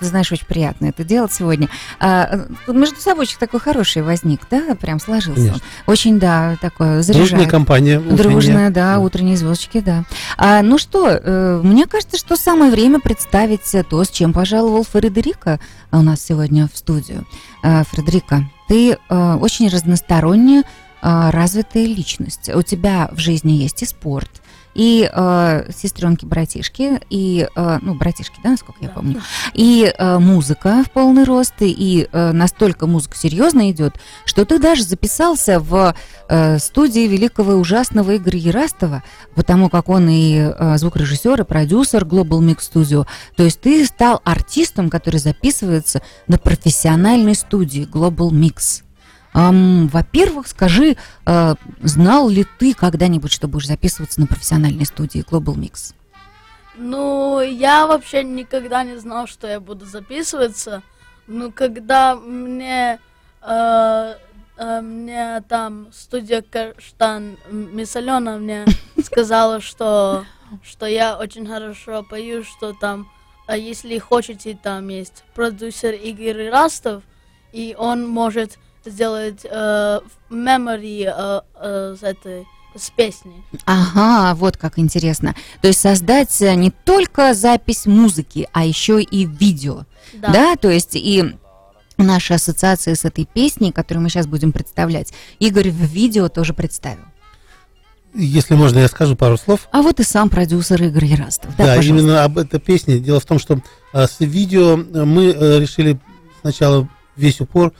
[0.00, 1.68] знаешь, очень приятно это делать сегодня.
[2.00, 5.34] А, э, между собойчик такой хороший возник, да, прям сложился.
[5.42, 5.60] Конечно.
[5.86, 7.50] Очень, да, такое Дружная заряжает.
[7.50, 7.98] компания.
[7.98, 8.16] утренняя.
[8.16, 10.04] Дружная, да, утренние звездочки, да.
[10.38, 15.60] А, ну что, мне кажется, что самое время представить то, с чем пожаловал Фредерика
[15.92, 17.26] у нас сегодня в студию.
[17.62, 20.64] А, Фредерика, ты э, очень разносторонняя,
[21.00, 22.50] развитая личность.
[22.52, 24.42] У тебя в жизни есть и спорт,
[24.78, 28.94] и э, сестренки-братишки, и, э, ну, братишки, да, насколько я Да.
[28.94, 29.20] помню,
[29.52, 34.84] и э, музыка в полный рост, и э, настолько музыка серьезно идет, что ты даже
[34.84, 35.94] записался в
[36.28, 39.02] э, студии великого и ужасного Игоря Ерастова,
[39.34, 43.04] потому как он и э, звукорежиссер, и продюсер Global Mix Studio.
[43.36, 48.84] То есть ты стал артистом, который записывается на профессиональной студии Global Mix.
[49.32, 55.54] Ам, во-первых, скажи, э, знал ли ты когда-нибудь, что будешь записываться на профессиональной студии Global
[55.54, 55.94] Mix?
[56.76, 60.82] Ну, я вообще никогда не знал, что я буду записываться.
[61.26, 63.00] Ну, когда мне,
[63.42, 64.14] э,
[64.56, 68.64] э, мне там студия Каштан, мисс Алена мне
[69.04, 70.24] сказала, что,
[70.62, 73.10] что я очень хорошо пою, что там,
[73.48, 77.02] э, если хотите, там есть продюсер Игорь Растов,
[77.52, 80.00] и он может сделать э,
[80.30, 83.42] memory э, э, с этой, с песней.
[83.64, 85.34] Ага, вот как интересно.
[85.60, 89.84] То есть создать э, не только запись музыки, а еще и видео.
[90.14, 90.56] Да.
[90.56, 91.36] то есть и
[91.98, 97.00] наша ассоциация с этой песней, которую мы сейчас будем представлять, Игорь в видео тоже представил.
[98.14, 99.68] Если можно, я скажу пару слов.
[99.70, 101.54] А вот и сам продюсер Игорь Ярастов.
[101.56, 101.90] Да, Да, пожалуйста.
[101.90, 102.98] именно об этой песне.
[102.98, 103.60] Дело в том, что
[103.92, 106.00] а, с видео мы решили
[106.40, 107.72] сначала весь упор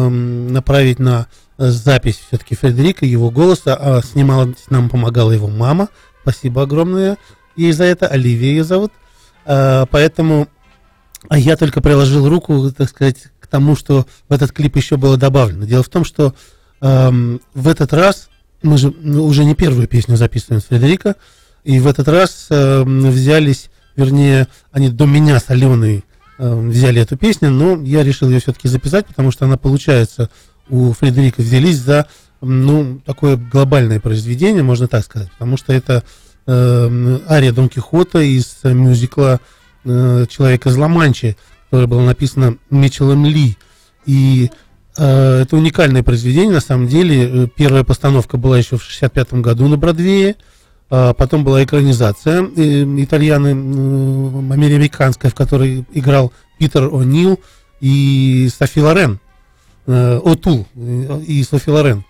[0.00, 1.26] направить на
[1.58, 3.76] э, запись все-таки Фредерика, его голоса.
[3.78, 5.88] А снимала, нам помогала его мама.
[6.22, 7.18] Спасибо огромное
[7.56, 8.06] ей за это.
[8.06, 8.92] Оливия ее зовут.
[9.44, 10.48] А, поэтому
[11.28, 15.16] а я только приложил руку, так сказать, к тому, что в этот клип еще было
[15.16, 15.66] добавлено.
[15.66, 16.34] Дело в том, что
[16.80, 18.28] эм, в этот раз
[18.62, 21.16] мы же ну, уже не первую песню записываем с Фредерика,
[21.64, 26.04] и в этот раз эм, взялись, вернее, они до меня с Аленой эм,
[26.42, 30.30] взяли эту песню, но я решил ее все-таки записать, потому что она получается
[30.68, 32.06] у Фредерика взялись за
[32.40, 36.02] ну, такое глобальное произведение, можно так сказать, потому что это
[36.46, 39.40] эм, ария Дон Кихота из э, мюзикла
[39.84, 41.36] э, «Человек из Ла-Манчи»,
[41.70, 43.56] которое было написано Митчеллом Ли.
[44.06, 44.50] И
[44.96, 47.44] э, это уникальное произведение, на самом деле.
[47.44, 50.36] Э, Первая постановка была еще в 65 году на Бродвее,
[51.14, 57.40] потом была экранизация э, итальяны, м, американская, в которой играл Питер О'Нил
[57.80, 59.18] и Софи Лорен,
[59.86, 62.04] э, Отул э, и Софи Лорен.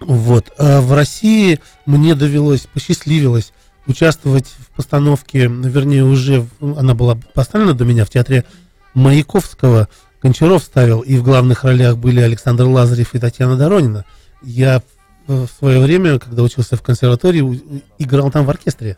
[0.00, 0.52] Вот.
[0.58, 3.52] А в России мне довелось, посчастливилось
[3.86, 8.44] участвовать в постановке, вернее, уже в- она была поставлена до меня в театре
[8.94, 9.88] Маяковского.
[10.22, 14.04] Гончаров ставил, и в главных ролях были Александр Лазарев и Татьяна Доронина.
[14.44, 14.80] Я
[15.26, 17.62] в свое время, когда учился в консерватории,
[17.98, 18.96] играл там в оркестре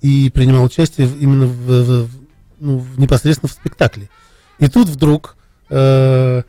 [0.00, 2.10] и принимал участие в- именно в- в-
[2.60, 4.08] ну, в- непосредственно в спектакле.
[4.58, 5.36] И тут вдруг
[5.70, 6.42] э,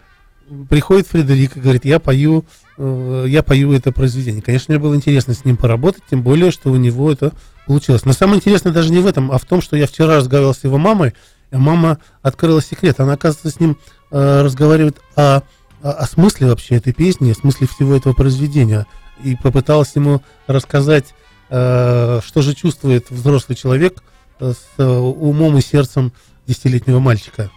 [0.69, 2.45] приходит Фредерик и говорит, я пою,
[2.77, 4.41] э, я пою это произведение.
[4.41, 7.33] Конечно, мне было интересно с ним поработать, тем более, что у него это
[7.67, 8.05] получилось.
[8.05, 10.63] Но самое интересное даже не в этом, а в том, что я вчера разговаривал с
[10.63, 11.13] его мамой,
[11.51, 12.99] и мама открыла секрет.
[12.99, 13.77] Она, оказывается, с ним
[14.11, 15.43] э, разговаривает о,
[15.81, 18.85] о, о смысле вообще этой песни, о смысле всего этого произведения.
[19.23, 21.13] И попыталась ему рассказать,
[21.49, 24.01] э, что же чувствует взрослый человек
[24.39, 26.13] э, с э, умом и сердцем
[26.47, 27.49] десятилетнего мальчика.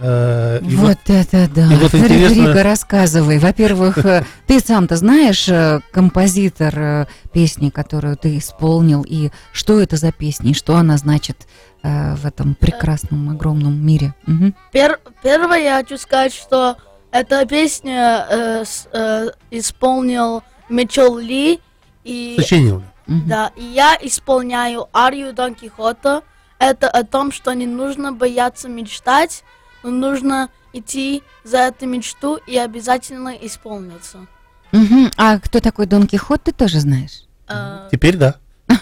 [0.00, 1.72] И вот, это да.
[1.72, 3.38] и вот интересно- рассказывай.
[3.38, 3.98] Во-первых,
[4.46, 5.48] ты сам-то знаешь
[5.90, 11.48] композитор песни, которую ты исполнил, и что это за песня, и что она значит
[11.82, 14.14] в этом прекрасном, огромном мире.
[14.26, 14.54] Мгм.
[14.72, 16.76] Пер- первое я хочу сказать, что
[17.10, 21.60] эта песня э, э, исполнил Митчелл Ли.
[22.04, 22.82] И, Сочинил.
[23.06, 26.22] Да, и я исполняю арию Дон Кихота.
[26.58, 29.44] Это о том, что не нужно бояться мечтать,
[29.82, 34.26] но нужно идти за эту мечту и обязательно исполнится.
[34.72, 35.10] Мгм.
[35.16, 37.22] А кто такой Дон Кихот, ты тоже знаешь?
[37.48, 38.36] Э, Теперь да.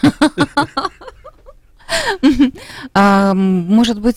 [2.94, 4.16] А, может быть,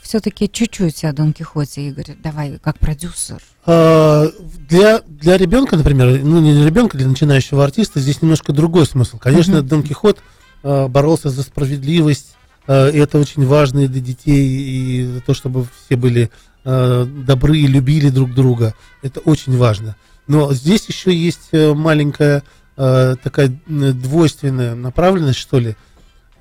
[0.00, 3.42] все-таки чуть-чуть о Дон Кихоте, Игорь, давай, как продюсер.
[3.66, 4.28] А,
[4.68, 9.18] Для, для ребенка, например, ну не для ребенка, для начинающего артиста, здесь немножко другой смысл.
[9.18, 9.62] Конечно.
[9.62, 10.20] Дон Кихот
[10.62, 12.36] а, боролся за справедливость,
[12.66, 16.30] э, и это очень важно и для детей, и то, чтобы все были
[16.64, 18.74] э, добры и любили друг друга.
[19.02, 19.96] Это очень важно.
[20.26, 22.42] Но здесь еще есть э, маленькая
[22.76, 25.76] э, такая двойственная направленность, что ли.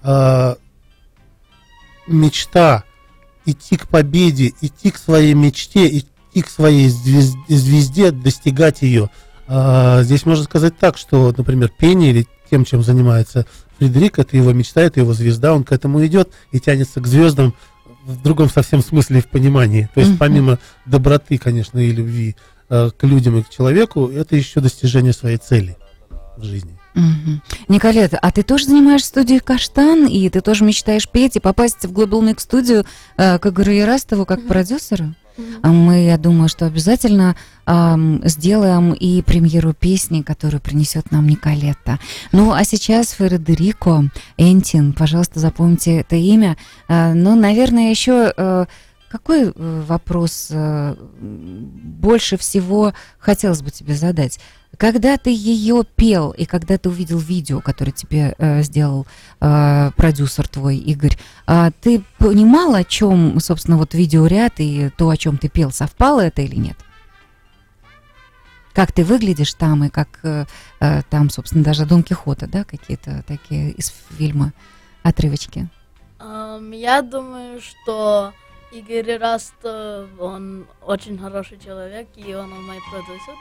[0.06, 0.56] Э,
[2.08, 2.84] мечта
[3.46, 9.10] идти к победе, идти к своей мечте, идти к своей звез- звезде, достигать ее.
[9.48, 13.46] А, здесь можно сказать так, что, например, пение или тем, чем занимается
[13.78, 17.54] Фредерик, это его мечта, это его звезда, он к этому идет и тянется к звездам
[18.06, 19.90] в другом совсем смысле и в понимании.
[19.94, 22.36] То есть помимо доброты, конечно, и любви
[22.70, 25.78] э, к людям и к человеку, это еще достижение своей цели
[26.38, 26.75] в жизни.
[26.96, 27.42] Мгм.
[27.68, 31.92] Николет, а ты тоже занимаешь студию «Каштан», и ты тоже мечтаешь петь и попасть в
[31.92, 32.86] Global Mix студию
[33.18, 34.48] э, к Игорю Ярастову как Мгм.
[34.48, 35.14] продюсеру?
[35.64, 37.36] А Мы, я думаю, что обязательно
[37.66, 42.00] ам, сделаем и премьеру песни, которую принесет нам Николетта.
[42.32, 46.56] Ну, а сейчас Фредерико Энтин, пожалуйста, запомните это имя.
[46.88, 48.66] А, Ну, наверное, еще э,
[49.10, 54.40] какой э, вопрос э, больше всего хотелось бы тебе задать?
[54.78, 59.08] Когда ты ее пел и когда ты увидел видео, которое тебе э, сделал
[59.40, 65.38] продюсер твой Игорь, а ты понимал, о чем, собственно, вот видеоряд и то, о чем
[65.38, 66.78] ты пел, совпало это или нет?
[68.74, 70.20] Как ты выглядишь там и как
[71.10, 74.52] там, собственно, даже Дон Кихота, да, какие-то такие из фильма
[75.04, 75.70] отрывочки?
[76.20, 78.34] Ам, я думаю, что
[78.72, 83.34] Игорь Растов, он очень хороший человек, и он мой продюсер.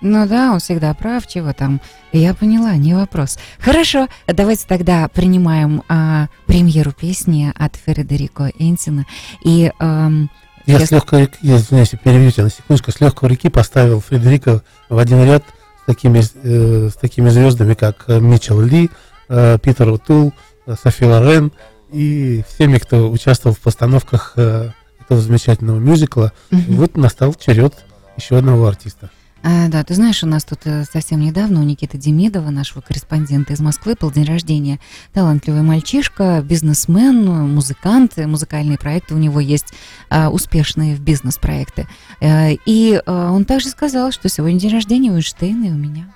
[0.00, 1.80] Ну да, он всегда прав, чего там.
[2.12, 3.38] Я поняла, не вопрос.
[3.58, 9.06] Хорошо, давайте тогда принимаем а, премьеру песни от Федерико Энтина.
[9.44, 10.28] И ам,
[10.66, 13.48] Я Если- с легкой руки, я извиняюсь, я перебью тебя на секундочку, с легкой руки
[13.50, 15.44] поставил Фредерика в один ряд
[15.82, 18.90] с такими, э, с такими звездами, как э, Митчелл Ли,
[19.28, 20.32] э, Питер Утул,
[20.66, 21.52] э, Софи Лорен
[21.94, 24.70] и всеми, кто участвовал в постановках э,
[25.00, 26.32] этого замечательного мюзикла.
[26.50, 26.76] И мгм.
[26.76, 27.74] вот настал черед
[28.16, 29.10] еще одного артиста.
[29.46, 33.52] А, да, ты знаешь, у нас тут э, совсем недавно у Никиты Демидова, нашего корреспондента
[33.52, 34.80] из Москвы, был день рождения.
[35.12, 39.74] Талантливый мальчишка, бизнесмен, музыкант, музыкальные проекты у него есть,
[40.08, 41.86] а, успешные в бизнес-проекты.
[42.20, 46.06] Э, И э, он также сказал, что сегодня день рождения у Эйнштейна и у меня.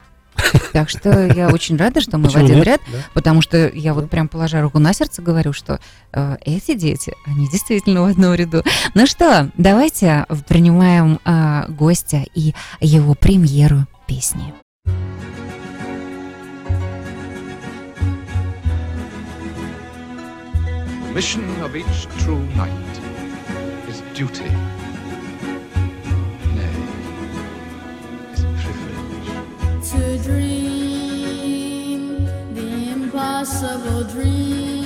[0.73, 2.67] Так что я очень рада, что мы в Почему один нет?
[2.67, 2.99] ряд, Да.
[3.15, 5.81] потому что я вот прям положа руку на сердце говорю, что
[6.13, 8.63] э, эти дети, они действительно в одном ряду.
[8.95, 14.53] Ну что, давайте принимаем э, гостя и его премьеру песни.
[21.15, 22.93] Mission of each true knight
[23.89, 24.49] is duty.
[29.93, 34.78] To dream the impossible dream.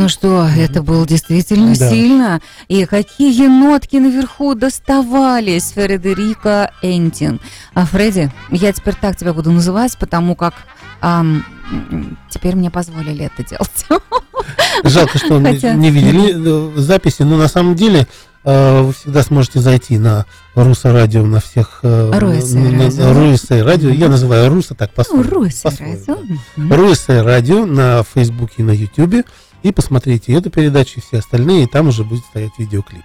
[0.00, 1.90] Ну что, это было действительно Да.
[1.90, 2.40] сильно.
[2.68, 7.38] И какие нотки наверху доставались, Фредерика Энтин.
[7.74, 10.54] А, Фредди, я теперь так тебя буду называть, потому как
[11.02, 13.84] ам, м, теперь мне позволили это делать.
[14.84, 16.34] Жалко, что не- Хотя- не видели
[16.76, 18.06] э, записи, но на самом деле
[18.44, 20.24] э, вы всегда сможете зайти на
[20.54, 23.12] Руса радио на всех э, Руэсэ радио.
[23.12, 23.90] Руэсэ радио.
[23.90, 26.16] Я называю Руса так Ну, Руси радио.
[26.56, 26.72] Мгм.
[26.72, 29.24] Руэсэ радио на Фейсбуке и на Ютубе.
[29.62, 33.02] И посмотрите эту передачу и все остальные, и там уже будет стоять видеоклип.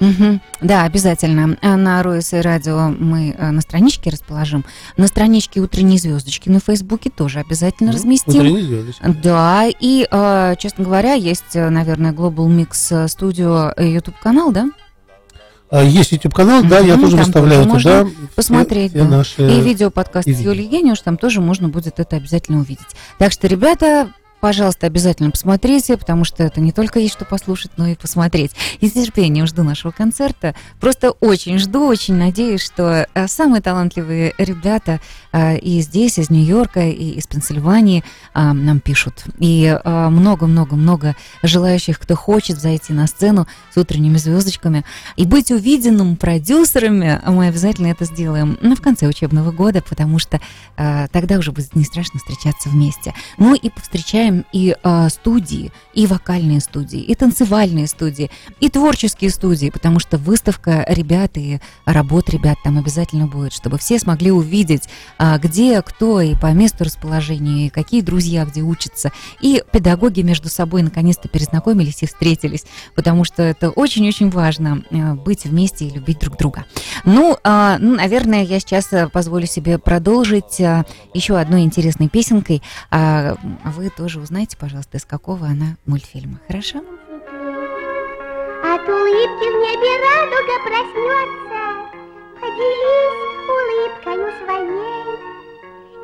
[0.00, 0.40] Мгм.
[0.60, 1.56] Да, обязательно.
[1.60, 4.64] А На Роис и радио мы э, на страничке расположим.
[4.96, 8.40] На страничке утренней звездочки на Фейсбуке тоже обязательно разместим.
[8.40, 9.02] Утренние звездочки.
[9.22, 14.68] Да, и, э, честно говоря, есть, э, наверное, Global Mix Studio YouTube канал, да?
[15.70, 19.16] А, Есть YouTube канал, да, я тоже выставляю тоже туда посмотреть, все, все да.
[19.16, 19.42] наши.
[19.42, 19.92] И видео.
[20.24, 22.86] Юлией Гениуш, там тоже можно будет это обязательно увидеть.
[23.18, 24.08] Так что, ребята,
[24.40, 28.52] пожалуйста, обязательно посмотрите, потому что это не только есть что послушать, но и посмотреть.
[28.80, 30.54] И с терпением жду нашего концерта.
[30.80, 35.00] Просто очень жду, очень надеюсь, что э, самые талантливые ребята
[35.32, 39.24] э, и здесь, из Нью-Йорка, и из Пенсильвании э, нам пишут.
[39.38, 44.84] И много-много-много желающих, кто хочет зайти на сцену с утренними звездочками
[45.16, 50.40] и быть увиденным продюсерами, мы обязательно это сделаем ну, в конце учебного года, потому что
[50.76, 53.14] тогда уже будет не страшно встречаться вместе.
[53.38, 59.70] Ну и повстречаем и э, студии, и вокальные студии, и танцевальные студии, и творческие студии,
[59.70, 65.38] потому что выставка ребят и работ ребят там обязательно будет, чтобы все смогли увидеть, а,
[65.38, 70.82] где, кто и по месту расположения, и какие друзья где учатся, и педагоги между собой
[70.82, 72.64] наконец-то перезнакомились и встретились,
[72.94, 76.64] потому что это очень-очень важно э, быть вместе и любить друг друга.
[77.04, 82.62] Ну, а, ну, наверное, я сейчас э, позволю себе продолжить а, еще одной интересной песенкой.
[82.90, 86.38] А, Вы тоже узнаете, пожалуйста, из какого она мультфильма.
[86.46, 86.78] Хорошо?
[86.78, 86.84] От
[88.88, 91.62] улыбки в небе радуга проснется,
[92.40, 95.08] Поделись улыбкою своей,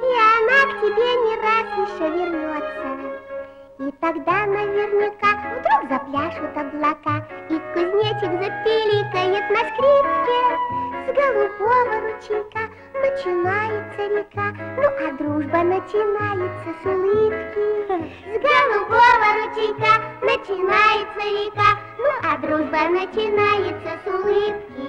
[0.01, 0.03] И
[0.35, 2.89] она к тебе не раз еще вернется.
[3.79, 7.17] И тогда наверняка вдруг запляшут облака,
[7.51, 10.41] И кузнечик запиликает на скрипке.
[11.05, 12.62] С голубого ручейка
[12.95, 17.66] начинается река, Ну а дружба начинается с улыбки.
[18.24, 19.92] С голубого ручейка
[20.22, 24.88] начинается река, Ну а дружба начинается с улыбки.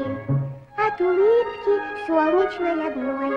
[0.78, 1.74] От улыбки
[2.06, 3.32] солнечной одной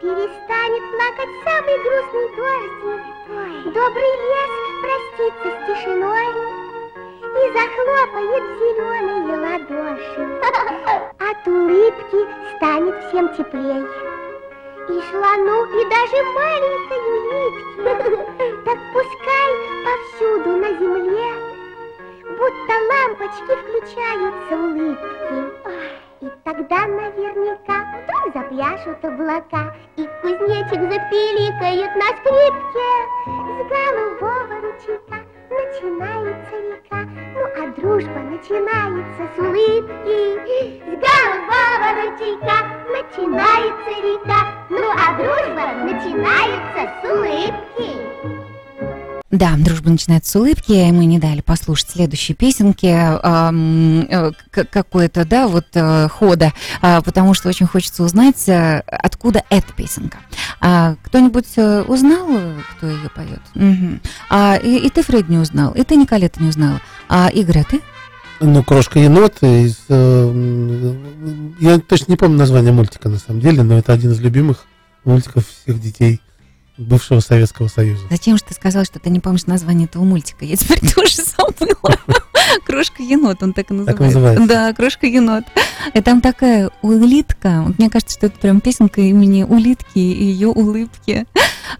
[0.00, 3.02] Перестанет плакать самый грустный дождик.
[3.74, 4.52] Добрый лес
[4.82, 6.28] простится с тишиной
[7.34, 10.22] И захлопает зеленые ладоши.
[11.30, 12.26] От улыбки
[12.56, 13.84] станет всем теплей.
[14.88, 17.92] И слону, и даже маленькой улитке.
[18.64, 19.50] Так пускай
[19.84, 21.28] повсюду на земле
[22.38, 25.38] Будто лампочки включаются улыбки.
[26.22, 32.88] И тогда наверняка вдруг запляшут облака, И кузнечик запиликает на скрипке.
[33.26, 35.18] С голубого ручейка
[35.50, 36.67] начинается
[37.60, 40.80] а дружба начинается с улыбки.
[40.80, 42.56] С голубого ручейка
[42.88, 44.40] начинается река,
[44.70, 48.37] Ну а дружба начинается с улыбки.
[49.30, 55.26] Да, дружба начинается с улыбки, и мы не дали послушать следующие песенки э, к- какой-то,
[55.26, 60.16] да, вот э, хода, а, потому что очень хочется узнать, э, откуда эта песенка.
[60.62, 63.42] А, кто-нибудь э, узнал, э, кто ее поет?
[63.54, 64.00] Мгм.
[64.30, 66.80] А, и, и ты, Фред, не узнал, и ты, Николета, не узнала.
[67.10, 67.82] А, Игорь, а ты?
[68.40, 69.76] Ну, крошка енот из.
[69.90, 70.94] э,
[71.60, 74.64] я точно не помню название мультика на самом деле, но это один из любимых
[75.04, 76.22] мультиков всех детей
[76.78, 78.02] бывшего Советского Союза.
[78.10, 80.44] Зачем же ты сказал, что ты не помнишь название этого мультика?
[80.44, 81.98] Я теперь тоже забыла.
[82.64, 84.04] Крошка енот, он так и называется.
[84.04, 84.46] называется.
[84.46, 85.44] Да, крошка енот.
[85.92, 87.62] И там такая улитка.
[87.66, 91.26] Вот Мне кажется, что это прям песенка имени улитки и ее улыбки.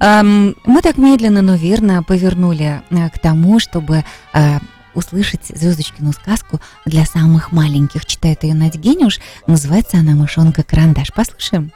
[0.00, 4.58] Мы так медленно, но верно повернули э, к тому, чтобы э,
[4.94, 8.04] услышать Звездочкину сказку для самых маленьких.
[8.04, 9.20] Читает ее Надя Гениуш.
[9.46, 11.12] Называется она «Мышонка карандаш».
[11.14, 11.72] Послушаем?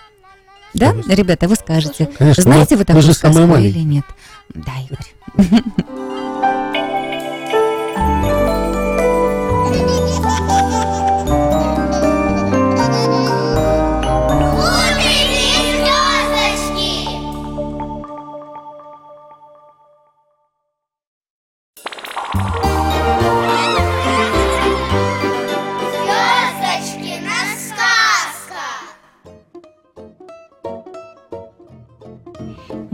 [0.74, 4.04] Да, ребята, вы скажете, Конечно, знаете вы такую сказку или нет?
[4.54, 5.54] Да, Игорь.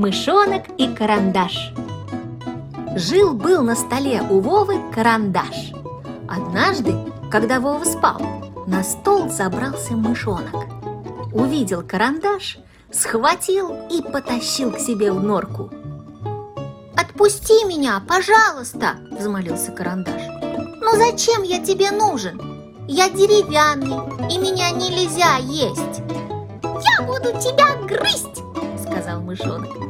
[0.08, 1.70] Мышонок и карандаш.
[2.96, 5.74] Жил-был на столе у Вовы карандаш.
[6.26, 6.94] Однажды,
[7.30, 8.18] когда Вова спал,
[8.66, 10.64] на стол забрался мышонок.
[11.34, 12.56] Увидел карандаш,
[12.90, 15.70] схватил и потащил к себе в норку.
[16.96, 20.22] «Отпусти меня, пожалуйста!»– взмолился карандаш.
[20.80, 22.40] «Ну зачем я тебе нужен?
[22.88, 26.00] Я деревянный, и меня нельзя есть!»
[26.96, 28.42] «Я буду тебя грызть!»–
[28.82, 29.87] сказал мышонок.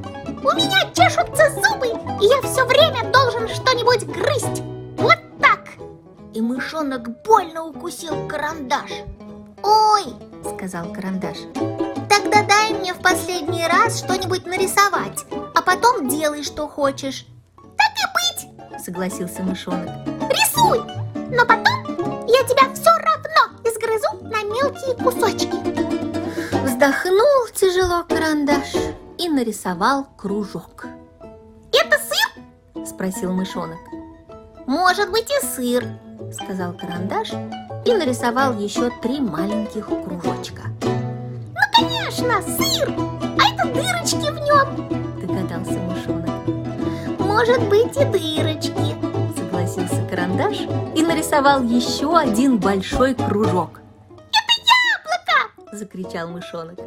[0.51, 4.62] «У меня чешутся зубы, и я все время должен что-нибудь грызть!
[4.96, 5.68] Вот так!»
[6.32, 8.90] И мышонок больно укусил карандаш.
[9.62, 10.05] «Ой!»–
[10.57, 11.36] сказал карандаш.
[12.09, 17.26] «Тогда дай мне в последний раз что-нибудь нарисовать, а потом делай, что хочешь».
[17.76, 19.90] «Так и быть!»– согласился мышонок.
[20.30, 20.80] «Рисуй!
[21.30, 21.84] Но потом
[22.26, 25.53] я тебя все равно изгрызу на мелкие кусочки!»
[26.64, 30.86] Вздохнул тяжело карандаш и нарисовал кружок.
[31.72, 33.78] «Это сыр?»– спросил мышонок.
[34.66, 35.84] «Может быть и сыр»,–
[36.32, 37.32] сказал карандаш
[37.84, 40.62] и нарисовал еще три маленьких кружочка.
[40.82, 42.94] «Ну, конечно, сыр!
[43.38, 47.18] А это дырочки в нем!»– догадался мышонок.
[47.18, 48.96] «Может быть и дырочки»,–
[49.36, 50.60] согласился карандаш
[50.94, 53.80] и нарисовал еще один большой кружок.
[54.10, 54.52] «Это
[54.94, 56.78] яблоко!»– закричал мышонок.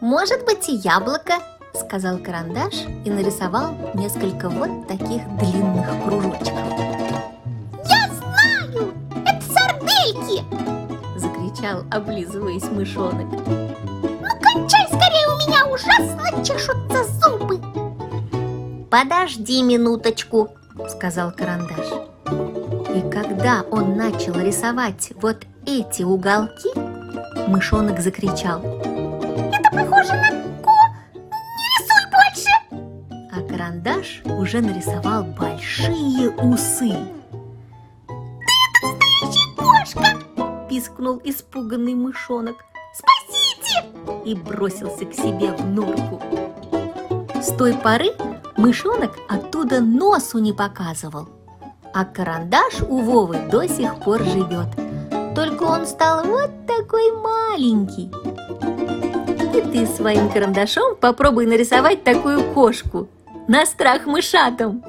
[0.00, 1.34] «Может быть и яблоко»,–
[1.74, 2.72] сказал карандаш
[3.04, 6.52] и нарисовал несколько вот таких длинных кружочков.
[7.84, 8.94] «Я знаю!
[9.26, 10.44] Это сардельки!»–
[11.16, 13.26] закричал, облизываясь мышонок.
[13.28, 17.60] «Ну, кончай скорее, у меня ужасно чешутся зубы!»
[18.90, 20.50] «Подожди минуточку»,–
[20.88, 21.86] сказал карандаш.
[22.94, 26.70] И когда он начал рисовать вот эти уголки,
[27.48, 28.62] мышонок закричал.
[29.78, 30.30] «Это похоже на
[30.62, 30.72] ко!
[31.14, 32.54] Не рисуй больше!»
[33.32, 36.90] А карандаш уже нарисовал большие усы.
[38.08, 42.56] «Ты это настоящая кошка!»– пискнул испуганный мышонок.
[42.92, 43.86] «Спасите!»
[44.24, 46.20] и бросился к себе в норку.
[47.40, 48.10] С той поры
[48.56, 51.28] мышонок оттуда носу не показывал.
[51.94, 54.68] А карандаш у Вовы до сих пор живет.
[55.36, 58.10] Только он стал вот такой маленький.
[59.72, 63.06] Ты своим карандашом попробуй нарисовать такую кошку.
[63.48, 64.82] На страх мышатам.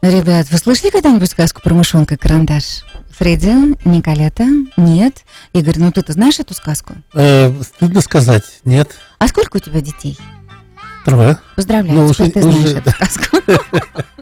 [0.00, 2.84] Ребят, вы слышали когда-нибудь сказку про мышонка и карандаш?
[3.16, 4.44] Фредди, Николета,
[4.76, 5.24] нет.
[5.52, 6.94] Игорь, ну ты-то знаешь эту сказку?
[7.14, 8.90] Э, стыдно сказать, нет.
[9.18, 10.18] А сколько у тебя детей?
[11.04, 11.38] Трое.
[11.54, 13.36] Поздравляю, Ну, теперь уже- ты знаешь уже, эту сказку.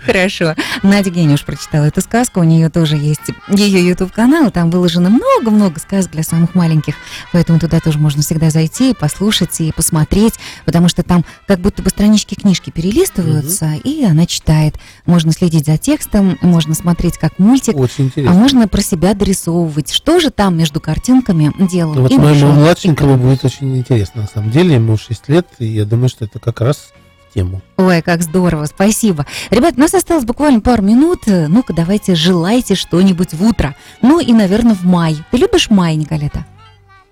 [0.00, 0.54] Хорошо.
[0.82, 6.12] Надя Гениуш прочитала эту сказку, у нее тоже есть ее YouTube-канал, там выложено много-много сказок
[6.12, 6.94] для самых маленьких,
[7.32, 10.34] поэтому туда тоже можно всегда зайти и послушать, и посмотреть,
[10.64, 14.76] потому что там как будто бы странички книжки перелистываются, и она читает.
[15.06, 18.34] Можно следить за текстом, можно смотреть как мультик, Очень а интересно.
[18.34, 21.96] можно про себя дорисовывать, что же там между картинками делают.
[21.96, 24.74] Ну, Вот моему младшенькому будет очень интересно, на самом деле.
[24.74, 26.92] Ему 6 лет, и я думаю, что это как раз
[27.34, 27.60] тему.
[27.76, 29.26] Ой, как здорово, спасибо.
[29.50, 31.22] Ребят, у нас осталось буквально пару минут.
[31.26, 33.74] Ну-ка, давайте желайте что-нибудь в утро.
[34.02, 35.16] Ну и, наверное, в май.
[35.30, 36.46] Ты любишь май, Николета?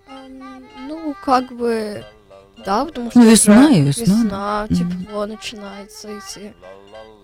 [0.09, 2.05] Эм, Ну, как бы,
[2.65, 4.75] да, потому что Ну, весна уже весна, весна, да.
[4.77, 6.53] тепло начинается идти.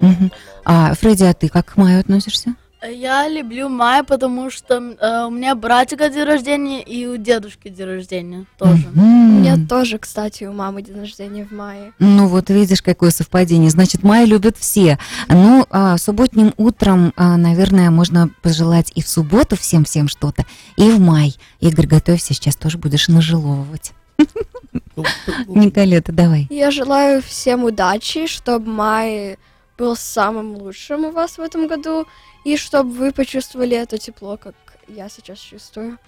[0.00, 0.32] Мгм.
[0.64, 2.54] А, Фредди, а ты как к маю относишься?
[2.80, 7.86] Я люблю май, потому что э, у меня братика день рождения и у дедушки день
[7.86, 8.88] рождения тоже.
[8.94, 11.92] У меня тоже, кстати, у мамы день рождения в мае.
[11.98, 13.70] Ну вот видишь, какое совпадение.
[13.70, 14.98] Значит, май любят все.
[15.28, 20.44] Ну, а, субботним утром, а, наверное, можно пожелать и в субботу всем-всем что-то,
[20.76, 21.34] и в май.
[21.58, 23.92] Игорь, готовься, сейчас тоже будешь нажеловывать.
[25.48, 26.46] Николета, давай.
[26.50, 29.38] Я желаю всем удачи, чтобы май
[29.78, 32.06] был самым лучшим у вас в этом году,
[32.44, 34.54] и чтобы вы почувствовали это тепло, как
[34.88, 35.98] я сейчас чувствую.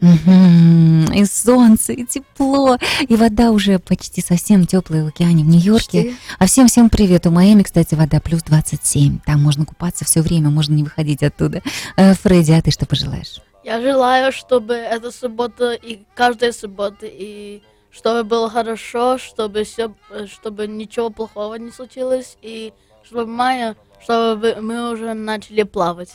[0.00, 6.04] И солнце, и тепло, и вода уже почти совсем теплая в океане в Нью-Йорке.
[6.04, 6.16] Почти.
[6.38, 7.26] А всем всем привет.
[7.26, 9.18] У Майами, кстати, вода плюс 27.
[9.26, 11.62] Там можно купаться все время, можно не выходить оттуда.
[11.96, 13.42] Э, Фредди, а ты что пожелаешь?
[13.62, 19.92] Я желаю, чтобы эта суббота и каждая суббота, и чтобы было хорошо, чтобы все,
[20.32, 22.72] чтобы ничего плохого не случилось, и
[23.04, 26.10] чтобы в мае, чтобы мы уже начали плавать.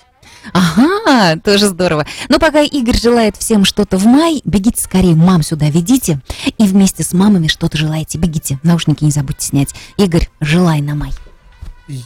[0.53, 2.05] Ага, тоже здорово.
[2.29, 6.19] Но пока Игорь желает всем что-то в май, бегите скорее, мам сюда ведите.
[6.57, 8.59] И вместе с мамами что-то желаете, бегите.
[8.63, 9.75] Наушники не забудьте снять.
[9.97, 11.11] Игорь, желай на май.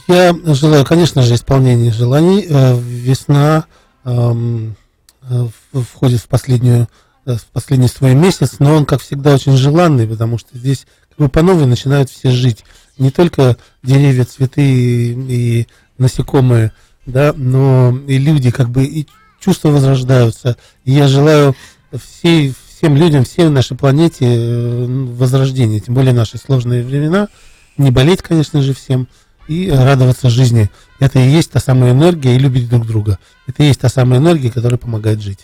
[0.08, 2.46] Я желаю, конечно же, исполнения желаний.
[2.48, 3.64] Э, Весна
[4.04, 4.76] эм,
[5.22, 6.88] э, входит в последнюю
[7.24, 11.18] э, в последний свой месяц, но он, как всегда, очень желанный, потому что здесь как
[11.18, 12.64] бы по новой начинают все жить.
[13.00, 16.72] Не только деревья, цветы и, насекомые,
[17.06, 19.06] да, но и люди, как бы, и
[19.40, 20.58] чувства возрождаются.
[20.84, 21.56] И я желаю
[21.92, 27.28] всей, всем людям, всей нашей планете э, возрождения, тем более наши сложные времена,
[27.78, 29.08] не болеть, конечно же, всем,
[29.48, 30.70] и радоваться жизни.
[30.98, 33.18] Это и есть та самая энергия, и любить друг друга.
[33.46, 35.40] Это и есть та самая энергия, которая помогает жить.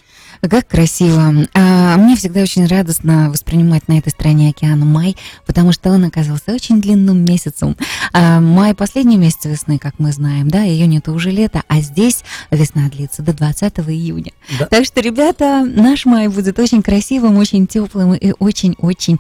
[0.49, 1.47] Как красиво.
[1.55, 6.53] А, мне всегда очень радостно воспринимать на этой стороне океана май, потому что он оказался
[6.53, 7.77] очень длинным месяцем.
[8.13, 12.23] А, май последний месяц весны, как мы знаем, да, июнь это уже лето, а здесь
[12.51, 14.33] весна длится до 20 июня.
[14.59, 14.67] Да.
[14.67, 19.19] Так что, ребята, наш май будет очень красивым, очень теплым и очень-очень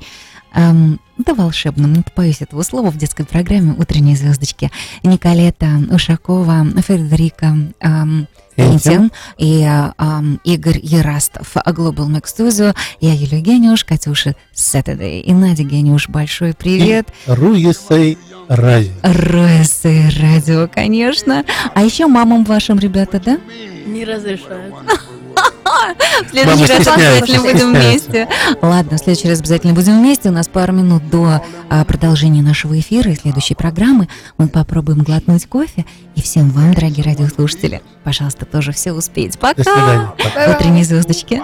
[0.55, 4.71] эм, да волшебным, не побоюсь этого слова, в детской программе «Утренние звездочки».
[5.03, 8.29] Николета Ушакова, Федерика эм.
[8.59, 12.75] Энтин и эм, Игорь Ерастов, Global Mix Studio.
[13.01, 16.09] Я Юлия Гениуш, Катюша Saturday и Надя Гениуш.
[16.09, 17.09] Большой привет.
[17.27, 18.17] Руесей
[18.49, 18.93] Радио.
[19.03, 21.45] РС радио, конечно.
[21.75, 23.39] А еще мамам вашим, ребята, да?
[23.87, 24.75] Не разрешают.
[26.25, 28.29] В следующий раз обязательно будем вместе.
[28.63, 30.29] Ладно, в следующий раз обязательно будем вместе.
[30.29, 34.09] У нас пару минут до а, продолжения нашего эфира и следующей программы.
[34.39, 35.85] Мы попробуем глотнуть кофе.
[36.15, 39.39] И всем вам, дорогие радиослушатели, пожалуйста, тоже все успеть.
[39.39, 39.63] Пока!
[39.63, 40.13] До свидания.
[40.17, 40.51] Пока.
[40.53, 41.43] Утренние звездочки.